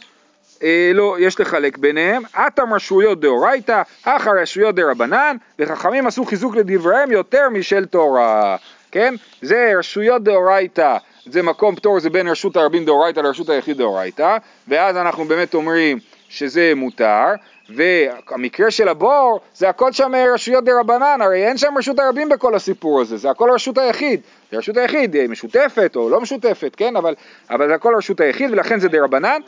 אה, 0.63 0.91
לא, 0.93 1.15
יש 1.19 1.39
לחלק 1.39 1.77
ביניהם, 1.77 2.23
אטם 2.35 2.73
רשויות 2.73 3.19
דאורייתא, 3.19 3.81
אחר 4.03 4.31
רשויות 4.41 4.75
דרבנן, 4.75 5.37
וחכמים 5.59 6.07
עשו 6.07 6.25
חיזוק 6.25 6.55
לדבריהם 6.55 7.11
יותר 7.11 7.49
משל 7.49 7.85
תורה, 7.85 8.55
כן? 8.91 9.15
זה 9.41 9.73
רשויות 9.77 10.23
דאורייתא, 10.23 10.97
זה 11.25 11.41
מקום 11.41 11.75
פטור, 11.75 11.99
זה 11.99 12.09
בין 12.09 12.27
רשות 12.27 12.57
הרבים 12.57 12.85
דאורייתא 12.85 13.19
לרשות 13.19 13.49
היחיד 13.49 13.77
דאורייתא, 13.77 14.37
ואז 14.67 14.97
אנחנו 14.97 15.25
באמת 15.25 15.53
אומרים 15.53 15.99
שזה 16.29 16.73
מותר, 16.75 17.25
והמקרה 17.69 18.71
של 18.71 18.87
הבור 18.87 19.39
זה 19.53 19.69
הכל 19.69 19.91
שם 19.91 20.11
רשויות 20.33 20.63
דה 20.63 20.71
רבנן, 20.79 21.19
הרי 21.21 21.47
אין 21.47 21.57
שם 21.57 21.73
רשות 21.77 21.99
הרבים 21.99 22.29
בכל 22.29 22.55
הסיפור 22.55 23.01
הזה, 23.01 23.17
זה 23.17 23.29
הכל 23.29 23.49
רשות 23.53 23.77
היחיד, 23.77 24.21
זה 24.51 24.57
רשות 24.57 24.77
היחיד 24.77 25.15
אה, 25.15 25.27
משותפת 25.27 25.95
או 25.95 26.09
לא 26.09 26.21
משותפת, 26.21 26.75
כן, 26.77 26.95
אבל, 26.95 27.15
אבל 27.49 27.67
זה 27.67 27.75
הכל 27.75 27.93
רשות 27.97 28.21
היחיד 28.21 28.51
ולכן 28.51 28.79
זה 28.79 28.87
דה 28.87 29.03
רבנן. 29.03 29.41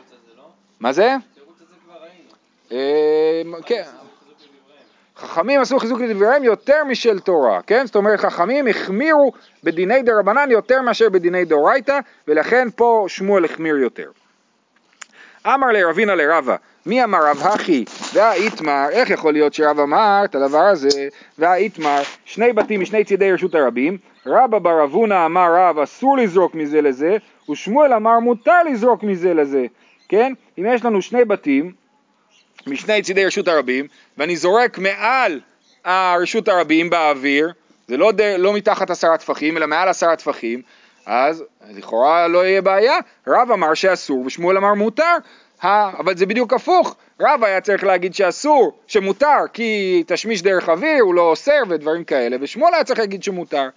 מה 0.80 0.92
זה? 0.92 1.14
אה, 2.72 3.42
כן. 3.66 3.82
חכמים 5.16 5.60
עשו 5.60 5.78
חיזוק 5.78 6.00
לדבריהם 6.00 6.44
יותר 6.44 6.84
משל 6.84 7.18
תורה, 7.18 7.62
כן? 7.62 7.86
זאת 7.86 7.96
אומרת 7.96 8.20
חכמים 8.20 8.68
החמירו 8.68 9.32
בדיני 9.64 10.02
דה 10.02 10.12
רבנן 10.18 10.50
יותר 10.50 10.82
מאשר 10.82 11.08
בדיני 11.08 11.44
דאורייתא 11.44 11.98
ולכן 12.28 12.68
פה 12.76 13.04
שמואל 13.08 13.44
החמיר 13.44 13.76
יותר. 13.76 14.10
אמר 15.46 15.66
לרבינה 15.66 16.14
לרבה, 16.14 16.56
מי 16.86 17.04
אמר 17.04 17.30
רב 17.30 17.42
הכי 17.42 17.84
והאיתמר, 18.16 18.86
איך 18.90 19.10
יכול 19.10 19.32
להיות 19.32 19.54
שרב 19.54 19.80
אמר 19.80 20.20
את 20.24 20.34
הדבר 20.34 20.62
הזה? 20.62 21.08
והאיתמר, 21.38 22.02
שני 22.24 22.52
בתים 22.52 22.80
משני 22.80 23.04
צידי 23.04 23.32
רשות 23.32 23.54
הרבים, 23.54 23.98
רבא 24.26 24.58
בר 24.58 24.84
אבונה 24.84 25.26
אמר 25.26 25.54
רב 25.56 25.78
אסור 25.78 26.16
לזרוק 26.16 26.54
מזה 26.54 26.80
לזה, 26.80 27.16
ושמואל 27.50 27.92
אמר 27.92 28.18
מותר 28.18 28.62
לזרוק 28.62 29.02
מזה 29.02 29.34
לזה, 29.34 29.66
כן? 30.08 30.32
אם 30.58 30.66
יש 30.74 30.84
לנו 30.84 31.02
שני 31.02 31.24
בתים 31.24 31.72
משני 32.66 33.02
צידי 33.02 33.24
רשות 33.24 33.48
הרבים, 33.48 33.86
ואני 34.18 34.36
זורק 34.36 34.78
מעל 34.78 35.40
הרשות 35.84 36.48
הרבים 36.48 36.90
באוויר, 36.90 37.52
זה 37.88 37.96
לא, 37.96 38.12
ד... 38.12 38.20
לא 38.20 38.52
מתחת 38.54 38.90
עשרה 38.90 39.18
טפחים, 39.18 39.56
אלא 39.56 39.66
מעל 39.66 39.88
עשרה 39.88 40.16
טפחים, 40.16 40.62
אז 41.06 41.44
לכאורה 41.70 42.28
לא 42.28 42.46
יהיה 42.46 42.62
בעיה. 42.62 42.98
רב 43.26 43.50
אמר 43.52 43.74
שאסור 43.74 44.26
ושמואל 44.26 44.56
אמר 44.56 44.74
מותר, 44.74 45.16
אבל 45.62 46.16
זה 46.16 46.26
בדיוק 46.26 46.52
הפוך, 46.52 46.96
רב 47.20 47.44
היה 47.44 47.60
צריך 47.60 47.84
להגיד 47.84 48.14
שאסור, 48.14 48.72
שמותר, 48.86 49.38
כי 49.52 50.02
תשמיש 50.06 50.42
דרך 50.42 50.68
אוויר, 50.68 51.02
הוא 51.02 51.14
לא 51.14 51.22
אוסר 51.30 51.62
ודברים 51.68 52.04
כאלה, 52.04 52.36
ושמואל 52.40 52.74
היה 52.74 52.84
צריך 52.84 52.98
להגיד 52.98 53.22
שמותר. 53.22 53.68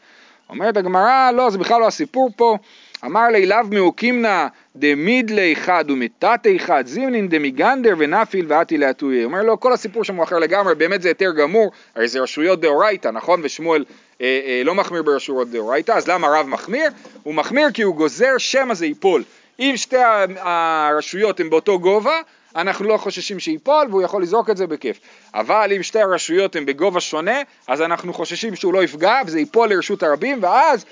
אומרת 0.50 0.78
הגמרא, 0.78 1.32
לא, 1.32 1.50
זה 1.50 1.58
בכלל 1.58 1.80
לא 1.82 1.88
הסיפור 1.88 2.30
פה. 2.36 2.58
אמר 3.06 3.28
לי 3.28 3.46
לאו 3.46 3.58
מאוקימנה 3.72 4.48
דמידלי 4.76 5.56
חד 5.56 5.86
ומתתי 5.92 6.60
חד 6.60 6.84
זימנין 6.88 7.30
דמיגנדר 7.30 7.94
ונפיל 7.98 8.46
ואתי 8.50 8.78
להטויה. 8.78 9.26
אומר 9.26 9.42
לו 9.42 9.60
כל 9.60 9.74
הסיפור 9.74 10.04
שם 10.04 10.16
הוא 10.16 10.24
אחר 10.24 10.40
לגמרי, 10.40 10.76
באמת 10.76 11.02
זה 11.02 11.08
היתר 11.08 11.32
גמור, 11.32 11.72
הרי 11.96 12.08
זה 12.08 12.20
רשויות 12.20 12.62
דאורייתא, 12.62 13.08
נכון? 13.08 13.42
ושמואל 13.44 13.86
אה, 14.22 14.40
אה, 14.46 14.62
לא 14.66 14.76
מחמיר 14.76 15.04
ברשויות 15.04 15.50
דאורייתא, 15.50 15.92
אז 15.92 16.08
למה 16.08 16.28
רב 16.28 16.48
מחמיר? 16.48 16.90
הוא 17.24 17.34
מחמיר 17.34 17.72
כי 17.72 17.82
הוא 17.82 17.96
גוזר 17.96 18.38
שמא 18.38 18.74
זה 18.74 18.86
ייפול. 18.86 19.24
אם 19.60 19.74
שתי 19.76 19.98
הרשויות 20.40 21.40
הן 21.40 21.50
באותו 21.50 21.80
גובה, 21.80 22.22
אנחנו 22.56 22.86
לא 22.86 22.98
חוששים 22.98 23.40
שייפול 23.40 23.88
והוא 23.90 24.02
יכול 24.02 24.24
לזרוק 24.24 24.50
את 24.50 24.58
זה 24.58 24.68
בכיף. 24.68 25.00
אבל 25.34 25.72
אם 25.76 25.84
שתי 25.84 26.00
הרשויות 26.00 26.56
הן 26.56 26.66
בגובה 26.66 27.00
שונה, 27.00 27.42
אז 27.68 27.82
אנחנו 27.82 28.14
חוששים 28.14 28.56
שהוא 28.56 28.74
לא 28.74 28.84
יפגע 28.84 29.22
וזה 29.26 29.40
ייפול 29.40 29.70
לרשות 29.70 30.04
הרבים, 30.04 30.44
ואז 30.44 30.86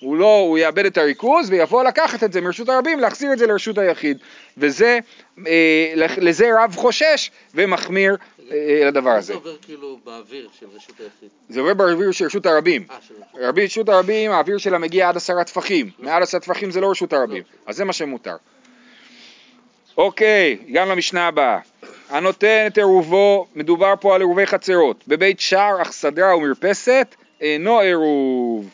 הוא 0.00 0.16
לא, 0.16 0.38
הוא 0.38 0.58
יאבד 0.58 0.86
את 0.86 0.98
הריכוז 0.98 1.50
ויבוא 1.50 1.84
לקחת 1.84 2.24
את 2.24 2.32
זה 2.32 2.40
מרשות 2.40 2.68
הרבים, 2.68 3.00
להחזיר 3.00 3.32
את 3.32 3.38
זה 3.38 3.46
לרשות 3.46 3.78
היחיד. 3.78 4.18
וזה, 4.58 4.98
אה, 5.46 5.92
לזה 5.96 6.50
רב 6.58 6.76
חושש 6.76 7.30
ומחמיר 7.54 8.16
אה, 8.50 8.82
לדבר 8.86 9.10
הזה. 9.10 9.26
זה 9.26 9.34
עובר 9.34 9.56
כאילו 9.62 9.98
באוויר 10.04 10.48
של 10.60 10.66
רשות 10.74 11.00
היחיד. 11.00 11.28
זה 11.48 11.60
עובר 11.60 11.74
באוויר 11.74 12.10
של 12.10 12.24
רשות 12.24 12.46
הרבים. 12.46 12.84
אה, 12.90 12.96
של 13.08 13.14
רשות. 13.14 13.40
רבי 13.40 13.64
רשות 13.64 13.88
הרבים, 13.88 14.30
האוויר 14.30 14.58
שלה 14.58 14.78
מגיע 14.78 15.08
עד 15.08 15.16
עשרה 15.16 15.44
טפחים. 15.44 15.90
מעל 15.98 16.22
עשרה 16.22 16.40
טפחים 16.40 16.70
זה 16.70 16.80
לא 16.80 16.90
רשות 16.90 17.12
הרבים. 17.12 17.42
אז 17.66 17.76
זה 17.76 17.84
מה 17.84 17.92
שמותר. 17.92 18.36
אוקיי, 20.00 20.58
גם 20.72 20.88
למשנה 20.88 21.26
הבאה. 21.26 21.58
הנותן 22.08 22.66
את 22.66 22.78
עירובו, 22.78 23.46
מדובר 23.54 23.94
פה 24.00 24.14
על 24.14 24.20
עירובי 24.20 24.46
חצרות. 24.46 25.04
בבית 25.08 25.40
שער, 25.40 25.82
אכסדרה 25.82 26.36
ומרפסת, 26.36 27.14
אינו 27.40 27.80
עירוב. 27.80 28.70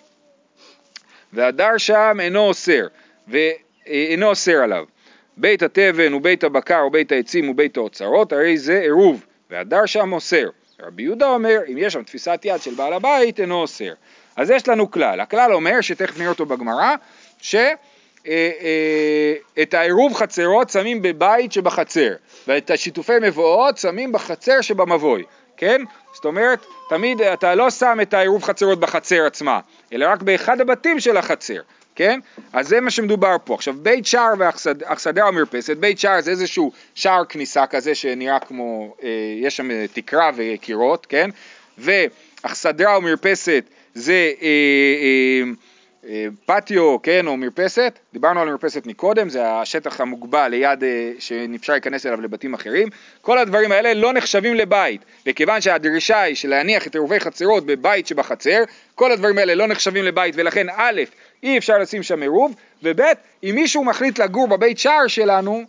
והדר 1.33 1.79
שם 1.79 2.17
אינו 2.21 2.41
אוסר, 2.41 2.87
ואינו 3.29 4.27
אוסר 4.27 4.57
עליו. 4.63 4.85
בית 5.37 5.63
התבן 5.63 6.15
ובית 6.15 6.45
הבקר 6.45 6.85
ובית 6.87 7.13
העצים 7.13 7.49
ובית 7.49 7.77
האוצרות, 7.77 8.33
הרי 8.33 8.59
זה 8.59 8.81
עירוב, 8.81 9.27
והדר 9.51 9.87
שם 9.87 10.13
אוסר. 10.13 10.49
רבי 10.81 11.03
יהודה 11.03 11.29
אומר, 11.29 11.61
אם 11.73 11.79
יש 11.79 11.93
שם 11.93 12.03
תפיסת 12.03 12.41
יד 12.45 12.63
של 12.63 12.75
בעל 12.75 12.93
הבית, 12.93 13.41
אינו 13.41 13.55
אוסר. 13.55 13.93
אז 14.37 14.51
יש 14.51 14.69
לנו 14.69 14.91
כלל, 14.91 15.21
הכלל 15.21 15.53
אומר, 15.53 15.81
שתכף 15.81 16.19
נראה 16.19 16.29
אותו 16.29 16.47
בגמרא, 16.47 16.95
שאת 18.27 19.75
העירוב 19.75 20.15
חצרות 20.15 20.71
שמים 20.71 21.03
בבית 21.03 21.53
שבחצר, 21.53 22.13
ואת 22.49 22.71
השיתופי 22.71 23.13
מבואות 23.23 23.79
שמים 23.79 24.13
בחצר 24.13 24.61
שבמבוי, 24.61 25.25
כן? 25.57 25.83
זאת 26.15 26.25
אומרת, 26.25 26.67
תמיד 26.89 27.23
אתה 27.23 27.55
לא 27.55 27.71
שם 27.71 27.99
את 28.03 28.15
העירוב 28.15 28.43
חצרות 28.43 28.81
בחצר 28.81 29.27
עצמה, 29.27 29.61
אלא 29.93 30.07
רק 30.07 30.23
באחד 30.23 30.61
הבתים 30.61 31.01
של 31.01 31.17
החצר, 31.17 31.61
כן? 31.95 32.21
אז 32.53 32.69
זה 32.69 32.81
מה 32.81 32.91
שמדובר 32.91 33.37
פה. 33.45 33.55
עכשיו, 33.55 33.75
בית 33.83 34.07
שער 34.07 34.33
ואכסדרה 34.39 35.29
ומרפסת, 35.29 35.77
בית 35.77 35.99
שער 35.99 36.21
זה 36.21 36.31
איזשהו 36.31 36.73
שער 36.95 37.25
כניסה 37.25 37.67
כזה 37.67 37.95
שנראה 37.95 38.39
כמו, 38.39 38.95
אה, 39.03 39.09
יש 39.41 39.57
שם 39.57 39.87
תקרה 39.87 40.31
וקירות, 40.37 41.07
כן? 41.07 41.31
ואכסדרה 41.79 42.99
ומרפסת 42.99 43.65
זה 43.95 44.13
אה, 44.13 44.27
אה, 44.43 45.49
אה, 45.49 45.53
פטיו, 46.47 47.03
כן, 47.03 47.27
או 47.27 47.37
מרפסת, 47.37 47.99
דיברנו 48.13 48.41
על 48.41 48.49
מרפסת 48.49 48.87
מקודם, 48.87 49.29
זה 49.29 49.53
השטח 49.53 50.01
המוגבל 50.01 50.49
ליד, 50.49 50.85
אה, 50.85 51.13
שאפשר 51.19 51.73
להיכנס 51.73 52.07
אליו 52.07 52.21
לבתים 52.21 52.55
אחרים, 52.55 52.89
כל 53.21 53.39
הדברים 53.39 53.73
האלה 53.73 53.95
לא 53.95 54.13
נחשבים 54.13 54.55
לבית, 54.55 55.05
וכיוון 55.27 55.61
שהדרישה 55.61 56.21
היא 56.21 56.35
של 56.35 56.49
להניח 56.49 56.87
את 56.87 56.95
עירובי 56.95 57.21
חצרות 57.21 57.67
בבית 57.67 58.07
שבחצר, 58.07 58.65
כל 58.95 59.13
הדברים 59.13 59.39
האלה 59.39 59.55
לא 59.55 59.67
נחשבים 59.67 60.05
לבית, 60.05 60.35
ולכן 60.37 60.67
א', 60.77 61.01
אי 61.43 61.59
אפשר 61.59 61.79
לשים 61.79 62.03
שם 62.03 62.23
עירוב, 62.23 62.55
וב', 62.83 63.01
אם 63.45 63.53
מישהו 63.55 63.85
מחליט 63.85 64.19
לגור 64.19 64.49
בבית 64.49 64.79
שער 64.79 65.07
שלנו, 65.07 65.63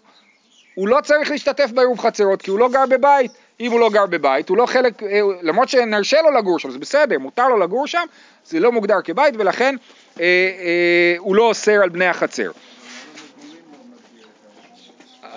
הוא 0.76 0.88
לא 0.88 1.02
צריך 1.04 1.32
להשתתף 1.32 1.72
בעירוב 1.72 2.00
חצרות, 2.00 2.42
כי 2.42 2.52
הוא 2.52 2.60
לא 2.60 2.70
גר 2.70 2.86
בבית. 2.90 3.32
אם 3.60 3.72
הוא 3.72 3.80
לא 3.80 3.90
גר 3.90 4.06
בבית, 4.06 4.50
הוא 4.50 4.58
לא 4.58 4.66
חלק, 4.66 5.04
אה, 5.04 5.20
למרות 5.42 5.70
שנרשה 5.70 6.22
לו 6.22 6.32
לגור 6.32 6.60
שם, 6.60 6.70
זה 6.70 6.80
בסדר, 6.80 7.20
מותר 7.20 7.48
לו 7.48 7.58
לגור 7.58 7.88
שם, 7.88 8.06
זה 8.46 8.60
לא 8.60 8.72
מוגדר 8.72 9.02
כבית, 9.04 9.34
ולכן 9.38 9.76
אה, 10.20 10.26
אה, 10.26 11.16
הוא 11.18 11.36
לא 11.36 11.44
אוסר 11.44 11.84
על 11.84 11.90
בני 11.90 12.06
החצר. 12.06 12.52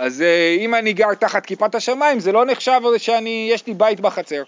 אז 0.01 0.23
אה, 0.23 0.57
אם 0.59 0.75
אני 0.75 0.93
גר 0.93 1.15
תחת 1.15 1.47
כיפת 1.47 1.75
השמיים, 1.75 2.21
זה 2.21 2.33
לא 2.33 2.45
נחשב 2.45 2.81
שאני, 2.97 3.49
יש 3.53 3.67
לי 3.67 3.75
בית 3.75 4.01
בחצר. 4.01 4.43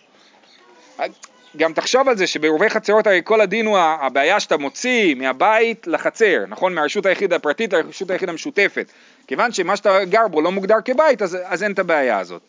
גם 1.57 1.73
תחשוב 1.73 2.09
על 2.09 2.17
זה 2.17 2.27
שבעירובי 2.27 2.71
חצרות 2.71 3.07
הרי 3.07 3.21
כל 3.25 3.41
הדין 3.41 3.67
הוא 3.67 3.79
הבעיה 3.79 4.41
שאתה 4.41 4.57
מוציא 4.57 5.15
מהבית 5.15 5.87
לחצר, 5.87 6.45
נכון? 6.49 6.75
מהרשות 6.75 7.07
היחיד 7.07 7.33
הפרטית 7.33 7.73
לרשות 7.73 8.11
היחיד 8.11 8.29
המשותפת. 8.29 8.93
כיוון 9.27 9.53
שמה 9.53 9.77
שאתה 9.77 10.05
גר 10.05 10.29
בו 10.29 10.41
לא 10.41 10.53
מוגדר 10.53 10.77
כבית, 10.85 11.23
אז, 11.23 11.39
אז 11.45 11.63
אין 11.63 11.73
את 11.73 11.79
הבעיה 11.79 12.19
הזאת. 12.19 12.43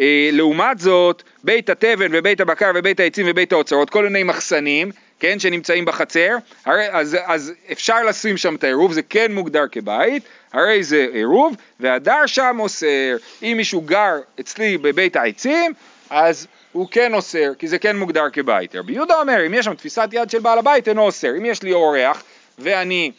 אה, 0.00 0.28
לעומת 0.32 0.78
זאת, 0.78 1.22
בית 1.44 1.70
התבן 1.70 2.08
ובית 2.10 2.40
הבקר 2.40 2.70
ובית 2.74 3.00
העצים 3.00 3.26
ובית 3.28 3.52
האוצרות, 3.52 3.90
כל 3.90 4.04
מיני 4.04 4.22
מחסנים, 4.22 4.90
כן, 5.20 5.38
שנמצאים 5.38 5.84
בחצר, 5.84 6.36
הרי, 6.64 6.86
אז, 6.90 7.16
אז 7.24 7.52
אפשר 7.72 8.02
לשים 8.02 8.36
שם 8.36 8.54
את 8.54 8.64
העירוב, 8.64 8.92
זה 8.92 9.02
כן 9.02 9.32
מוגדר 9.32 9.64
כבית, 9.72 10.22
הרי 10.52 10.82
זה 10.82 11.06
עירוב, 11.12 11.56
והדר 11.80 12.26
שם 12.26 12.56
אוסר, 12.60 13.16
אם 13.42 13.54
מישהו 13.56 13.80
גר 13.80 14.14
אצלי 14.40 14.78
בבית 14.78 15.16
העצים, 15.16 15.72
אז 16.10 16.46
הוא 16.72 16.88
כן 16.90 17.14
אוסר, 17.14 17.52
כי 17.58 17.68
זה 17.68 17.78
כן 17.78 17.96
מוגדר 17.96 18.24
כבית. 18.32 18.76
רבי 18.76 18.92
יהודה 18.92 19.20
אומר, 19.20 19.46
אם 19.46 19.54
יש 19.54 19.64
שם 19.64 19.74
תפיסת 19.74 20.08
יד 20.12 20.30
של 20.30 20.38
בעל 20.38 20.58
הבית, 20.58 20.88
אינו 20.88 21.02
אוסר. 21.02 21.36
אם 21.38 21.44
יש 21.44 21.62
לי 21.62 21.72
אורח, 21.72 22.22
ואני, 22.58 23.12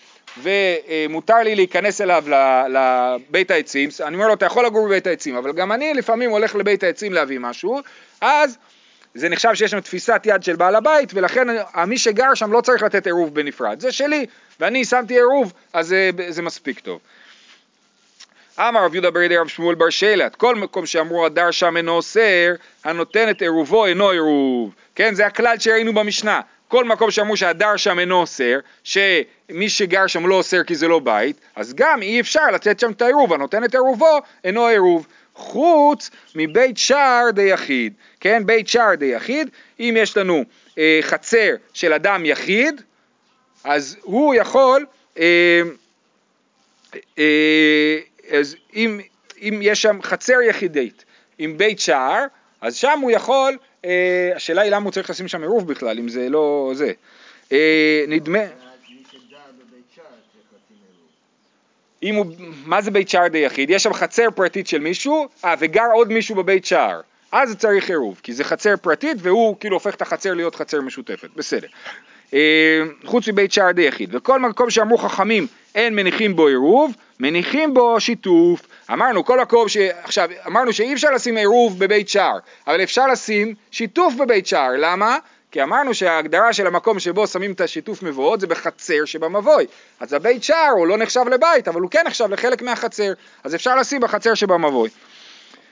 ומותר 0.44 1.38
לי 1.38 1.56
להיכנס 1.56 2.02
אליו 2.02 2.24
לבית 2.70 3.52
העצים, 3.52 3.90
אני 4.04 4.16
אומר 4.16 4.28
לו, 4.28 4.34
אתה 4.34 4.46
יכול 4.46 4.66
לגור 4.66 4.88
בבית 4.88 5.08
העצים, 5.08 5.36
אבל 5.36 5.52
גם 5.52 5.72
אני 5.72 5.94
לפעמים 5.94 6.30
הולך 6.30 6.56
לבית 6.56 6.84
העצים 6.84 7.14
להביא 7.14 7.40
משהו, 7.40 7.80
אז 8.22 8.58
זה 9.16 9.30
נחשב 9.30 9.54
שיש 9.54 9.72
שם 9.72 9.80
תפיסת 9.80 10.22
יד 10.26 10.44
של 10.44 10.56
בעל 10.56 10.76
הבית, 10.76 11.12
ולכן 11.14 11.48
מי 11.88 11.98
שגר 11.98 12.34
שם 12.34 12.52
לא 12.52 12.62
צריך 12.62 12.84
לתת 12.84 13.06
עירוב 13.06 13.36
בנפרד. 13.36 13.80
זה 13.80 13.92
שלי, 13.92 14.26
ואני 14.60 14.86
שמתי 14.86 15.14
עירוב, 15.14 15.54
אז 15.74 15.88
זה, 15.88 16.10
זה 16.30 16.42
מספיק 16.42 16.80
טוב. 16.80 17.00
אמר 18.60 18.86
רב 18.86 18.96
יהודה 18.96 19.12
ברידי 19.12 19.38
רב 19.38 19.48
שמואל 19.48 19.76
בר 19.76 19.90
שלט, 19.90 20.36
כל 20.36 20.56
מקום 20.56 20.86
שאמרו 20.86 21.26
הדר 21.26 21.52
שם 21.52 21.78
אינו 21.78 21.92
אוסר, 21.92 22.54
הנותן 22.84 23.30
את 23.30 23.42
עירובו 23.42 23.86
אינו 23.86 24.10
עירוב. 24.10 24.76
כן, 24.96 25.16
זה 25.16 25.26
הכלל 25.26 25.60
שראינו 25.60 25.94
במשנה. 25.94 26.42
כל 26.68 26.86
מקום 26.86 27.12
שאמרו 27.12 27.38
שהדר 27.38 27.78
שם 27.78 28.00
אינו 28.00 28.16
אוסר, 28.16 28.60
שמי 28.84 29.70
שגר 29.70 30.08
שם 30.08 30.28
לא 30.28 30.36
אוסר 30.36 30.64
כי 30.64 30.76
זה 30.76 30.88
לא 30.88 31.00
בית, 31.00 31.40
אז 31.56 31.74
גם 31.74 32.02
אי 32.02 32.20
אפשר 32.20 32.52
לתת 32.54 32.80
שם 32.80 32.92
את 32.92 33.02
העירוב, 33.02 33.34
הנותן 33.34 33.64
את 33.64 33.74
עירובו 33.74 34.20
אינו 34.44 34.68
עירוב. 34.68 35.08
חוץ 35.36 36.10
מבית 36.36 36.78
שער 36.78 37.32
דיחיד, 37.34 37.94
כן, 38.20 38.46
בית 38.46 38.68
שער 38.68 38.96
דיחיד, 38.96 39.50
אם 39.80 39.96
יש 39.98 40.18
לנו 40.18 40.44
אה, 40.78 41.00
חצר 41.02 41.50
של 41.74 41.94
אדם 41.94 42.26
יחיד, 42.26 42.82
אז 43.64 43.98
הוא 44.02 44.36
יכול, 44.36 44.86
אה, 45.20 45.62
אה, 47.18 47.98
אז 48.30 48.56
אם, 48.76 49.00
אם 49.42 49.60
יש 49.62 49.82
שם 49.82 50.00
חצר 50.02 50.42
יחידית 50.50 51.06
עם 51.38 51.58
בית 51.58 51.80
שער, 51.80 52.26
אז 52.62 52.76
שם 52.76 53.00
הוא 53.02 53.12
יכול, 53.12 53.58
השאלה 54.36 54.62
היא 54.62 54.72
למה 54.72 54.86
הוא 54.86 54.92
צריך 54.92 55.10
לשים 55.10 55.28
שם 55.28 55.42
עירוב 55.42 55.68
בכלל, 55.68 56.00
אם 56.00 56.10
זה 56.10 56.30
לא 56.30 56.72
זה. 56.74 56.92
אה, 57.52 58.06
נדמה. 58.08 58.40
אם 62.04 62.16
הוא, 62.16 62.26
מה 62.66 62.82
זה 62.82 62.92
בית 62.92 63.10
שער 63.10 63.28
די 63.28 63.38
יחיד? 63.38 63.70
יש 63.70 63.84
שם 63.84 63.94
חצר 63.94 64.28
פרטית 64.36 64.68
של 64.68 64.80
מישהו, 64.80 65.28
אה, 65.46 65.56
וגר 65.60 65.88
עוד 65.94 66.12
מישהו 66.12 66.36
בבית 66.36 66.66
שער. 66.66 67.02
אז 67.32 67.56
צריך 67.56 67.90
עירוב, 67.90 68.20
כי 68.24 68.34
זה 68.34 68.44
חצר 68.44 68.74
פרטית 68.82 69.18
והוא 69.20 69.56
כאילו 69.60 69.76
הופך 69.76 69.96
את 69.96 70.02
החצר 70.02 70.34
להיות 70.34 70.56
חצר 70.56 70.82
משותפת, 70.82 71.30
בסדר. 71.36 71.68
אה, 72.34 72.82
חוץ 73.06 73.28
מבית 73.28 73.52
שער 73.52 73.72
די 73.72 73.82
יחיד. 73.82 74.16
וכל 74.16 74.40
מקום 74.40 74.70
שאמרו 74.70 74.98
חכמים 74.98 75.48
אין 75.76 75.96
מניחים 75.96 76.36
בו 76.36 76.48
עירוב, 76.48 76.96
מניחים 77.20 77.74
בו 77.74 78.00
שיתוף. 78.00 78.68
אמרנו, 78.94 79.26
כל 79.26 79.42
מקום 79.42 79.70
ש... 79.70 79.78
עכשיו, 79.78 80.30
אמרנו 80.48 80.74
שאי 80.74 80.94
אפשר 80.94 81.12
לשים 81.12 81.38
עירוב 81.38 81.80
בבית 81.80 82.10
שער, 82.10 82.38
אבל 82.68 82.84
אפשר 82.84 83.08
לשים 83.08 83.56
שיתוף 83.72 84.14
בבית 84.14 84.48
שער, 84.48 84.72
למה? 84.78 85.18
כי 85.52 85.64
אמרנו 85.64 85.94
שההגדרה 85.94 86.54
של 86.54 86.68
המקום 86.68 87.00
שבו 87.00 87.28
שמים 87.28 87.52
את 87.52 87.62
השיתוף 87.62 88.04
מבואות 88.04 88.40
זה 88.40 88.48
בחצר 88.48 89.06
שבמבוי. 89.06 89.66
אז 90.00 90.14
הבית 90.14 90.44
שער 90.44 90.72
הוא 90.78 90.88
לא 90.88 90.98
נחשב 90.98 91.24
לבית, 91.32 91.68
אבל 91.68 91.82
הוא 91.82 91.92
כן 91.92 92.04
נחשב 92.08 92.32
לחלק 92.32 92.62
מהחצר. 92.62 93.14
אז 93.44 93.56
אפשר 93.56 93.76
לשים 93.76 94.02
בחצר 94.02 94.34
שבמבוי. 94.34 94.90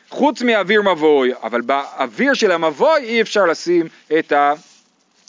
חוץ 0.10 0.42
מאוויר 0.42 0.82
מבוי, 0.82 1.32
אבל 1.44 1.62
באוויר 1.62 2.34
של 2.34 2.52
המבוי 2.52 3.00
אי 3.04 3.22
אפשר 3.22 3.46
לשים 3.46 3.88
את 4.20 4.34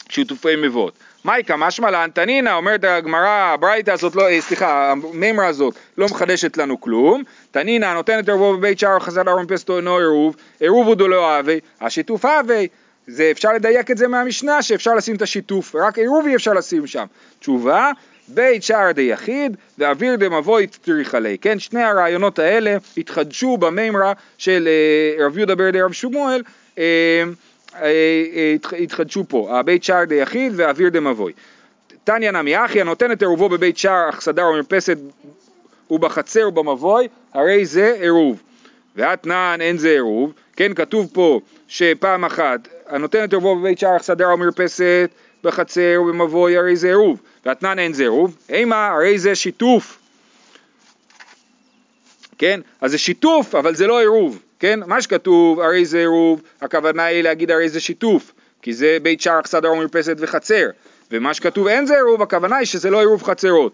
השיתופי 0.09 0.55
מבואות. 0.55 0.93
מייקה 1.25 1.55
משמע 1.57 1.91
לאנטנינה, 1.91 2.55
אומרת 2.55 2.83
הגמרא, 2.83 3.53
הברייתא 3.53 3.91
הזאת, 3.91 4.15
לא, 4.15 4.29
אה, 4.29 4.41
סליחה, 4.41 4.91
המימרה 4.91 5.47
הזאת 5.47 5.75
לא 5.97 6.05
מחדשת 6.05 6.57
לנו 6.57 6.81
כלום. 6.81 7.23
תנינא 7.51 7.93
נותנת 7.93 8.29
ערבו 8.29 8.57
בבית 8.57 8.79
שער 8.79 8.99
חזר 8.99 9.21
ארון 9.27 9.45
פסטו 9.47 9.77
אינו 9.77 9.97
עירוב, 9.97 10.35
עירוב 10.59 10.87
הוא 10.87 10.95
דולא 10.95 11.39
אבי, 11.39 11.59
השיתוף 11.81 12.25
אבי. 12.25 12.67
זה 13.07 13.31
אפשר 13.31 13.53
לדייק 13.53 13.91
את 13.91 13.97
זה 13.97 14.07
מהמשנה 14.07 14.61
שאפשר 14.61 14.93
לשים 14.93 15.15
את 15.15 15.21
השיתוף, 15.21 15.75
רק 15.75 15.97
עירוב 15.97 16.25
אי 16.27 16.35
אפשר 16.35 16.53
לשים 16.53 16.87
שם. 16.87 17.05
תשובה, 17.39 17.91
בית 18.27 18.63
שער 18.63 18.91
די 18.91 19.01
יחיד 19.01 19.57
ואוויר 19.77 20.15
דמבוי 20.15 20.67
צריך 20.67 21.15
עלי, 21.15 21.37
כן? 21.41 21.59
שני 21.59 21.83
הרעיונות 21.83 22.39
האלה 22.39 22.77
התחדשו 22.97 23.57
במימרה 23.57 24.13
של 24.37 24.67
אה, 24.67 25.25
רב 25.25 25.37
יהודה 25.37 25.55
ברדי 25.55 25.81
רב 25.81 25.91
שמואל, 25.91 26.41
אה, 26.77 27.23
התחדשו 28.79 29.23
פה, 29.27 29.59
הבית 29.59 29.83
שער 29.83 30.03
די 30.03 30.15
יחיד 30.15 30.53
ואוויר 30.55 30.89
דמבוי. 30.89 31.33
תניא 32.03 32.31
נמי 32.31 32.65
אחי 32.65 32.81
הנותן 32.81 33.11
את 33.11 33.21
עירובו 33.21 33.49
בבית 33.49 33.77
שער 33.77 34.09
אך 34.09 34.21
סדר 34.21 34.45
ומרפסת 34.45 34.97
ובחצר 35.91 36.47
ובמבוי, 36.47 37.07
הרי 37.33 37.65
זה 37.65 37.97
עירוב. 37.99 38.41
ואתנן 38.95 39.57
אין 39.61 39.77
זה 39.77 39.89
עירוב, 39.89 40.33
כן 40.55 40.73
כתוב 40.73 41.09
פה 41.13 41.39
שפעם 41.67 42.25
אחת 42.25 42.67
הנותן 42.87 43.23
את 43.23 43.33
עירובו 43.33 43.55
בבית 43.55 43.79
שער 43.79 43.97
אך 43.97 44.03
סדר 44.03 44.29
ומרפסת 44.33 45.09
בחצר 45.43 46.01
ובמבוי 46.01 46.57
הרי 46.57 46.75
זה 46.75 46.87
עירוב, 46.87 47.21
ואתנן 47.45 47.79
אין 47.79 47.93
זה 47.93 48.03
עירוב, 48.03 48.37
אימה 48.49 48.87
הרי 48.87 49.19
זה 49.19 49.35
שיתוף, 49.35 49.97
כן? 52.37 52.59
אז 52.81 52.91
זה 52.91 52.97
שיתוף 52.97 53.55
אבל 53.55 53.75
זה 53.75 53.87
לא 53.87 53.99
עירוב, 53.99 54.39
כן? 54.59 54.79
מה 54.87 55.01
שכתוב 55.01 55.59
הרי 55.59 55.85
זה 55.85 55.97
עירוב, 55.97 56.41
הכוונה 56.61 57.03
היא 57.03 57.21
להגיד 57.23 57.51
הרי 57.51 57.69
זה 57.69 57.79
שיתוף, 57.79 58.31
כי 58.61 58.73
זה 58.73 58.97
בית 59.01 59.21
שער 59.21 59.39
אך 59.39 59.47
סדר 59.47 59.71
ומרפסת 59.71 60.15
וחצר, 60.19 60.69
ומה 61.11 61.33
שכתוב 61.33 61.67
אין 61.67 61.85
זה 61.85 61.95
עירוב, 61.95 62.21
הכוונה 62.21 62.55
היא 62.55 62.65
שזה 62.65 62.89
לא 62.89 62.99
עירוב 62.99 63.23
חצרות. 63.23 63.73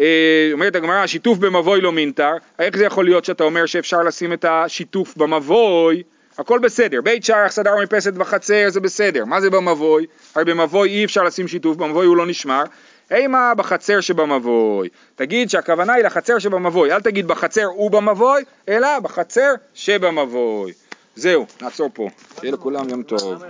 אה, 0.00 0.50
אומרת 0.52 0.76
הגמרא, 0.76 1.06
שיתוף 1.06 1.38
במבוי 1.38 1.80
לא 1.80 1.92
מינתר, 1.92 2.32
איך 2.58 2.76
זה 2.76 2.84
יכול 2.84 3.04
להיות 3.04 3.24
שאתה 3.24 3.44
אומר 3.44 3.66
שאפשר 3.66 4.02
לשים 4.02 4.32
את 4.32 4.44
השיתוף 4.48 5.16
במבוי? 5.16 6.02
הכל 6.38 6.58
בסדר, 6.58 7.00
בית 7.00 7.24
שער 7.24 7.48
סדר 7.48 7.74
ומרפסת 7.74 8.12
בחצר 8.12 8.70
זה 8.70 8.80
בסדר, 8.80 9.24
מה 9.24 9.40
זה 9.40 9.50
במבוי? 9.50 10.06
הרי 10.34 10.44
במבוי 10.44 10.88
אי 10.88 11.04
אפשר 11.04 11.22
לשים 11.22 11.48
שיתוף, 11.48 11.76
במבוי 11.76 12.06
הוא 12.06 12.16
לא 12.16 12.26
נשמר, 12.26 12.62
אימה 13.10 13.54
בחצר 13.54 14.00
שבמבוי, 14.00 14.88
תגיד 15.14 15.50
שהכוונה 15.50 15.92
היא 15.92 16.04
לחצר 16.04 16.38
שבמבוי, 16.38 16.92
אל 16.92 17.00
תגיד 17.00 17.26
בחצר 17.26 17.66
ובמבוי, 17.78 18.44
אלא 18.68 18.98
בחצר 18.98 19.52
שבמבוי. 19.74 20.72
זהו, 21.16 21.46
נעצור 21.62 21.90
פה, 21.94 22.08
שיהיה 22.40 22.52
לכולם 22.52 22.88
יום 22.88 23.02
טוב. 23.02 23.42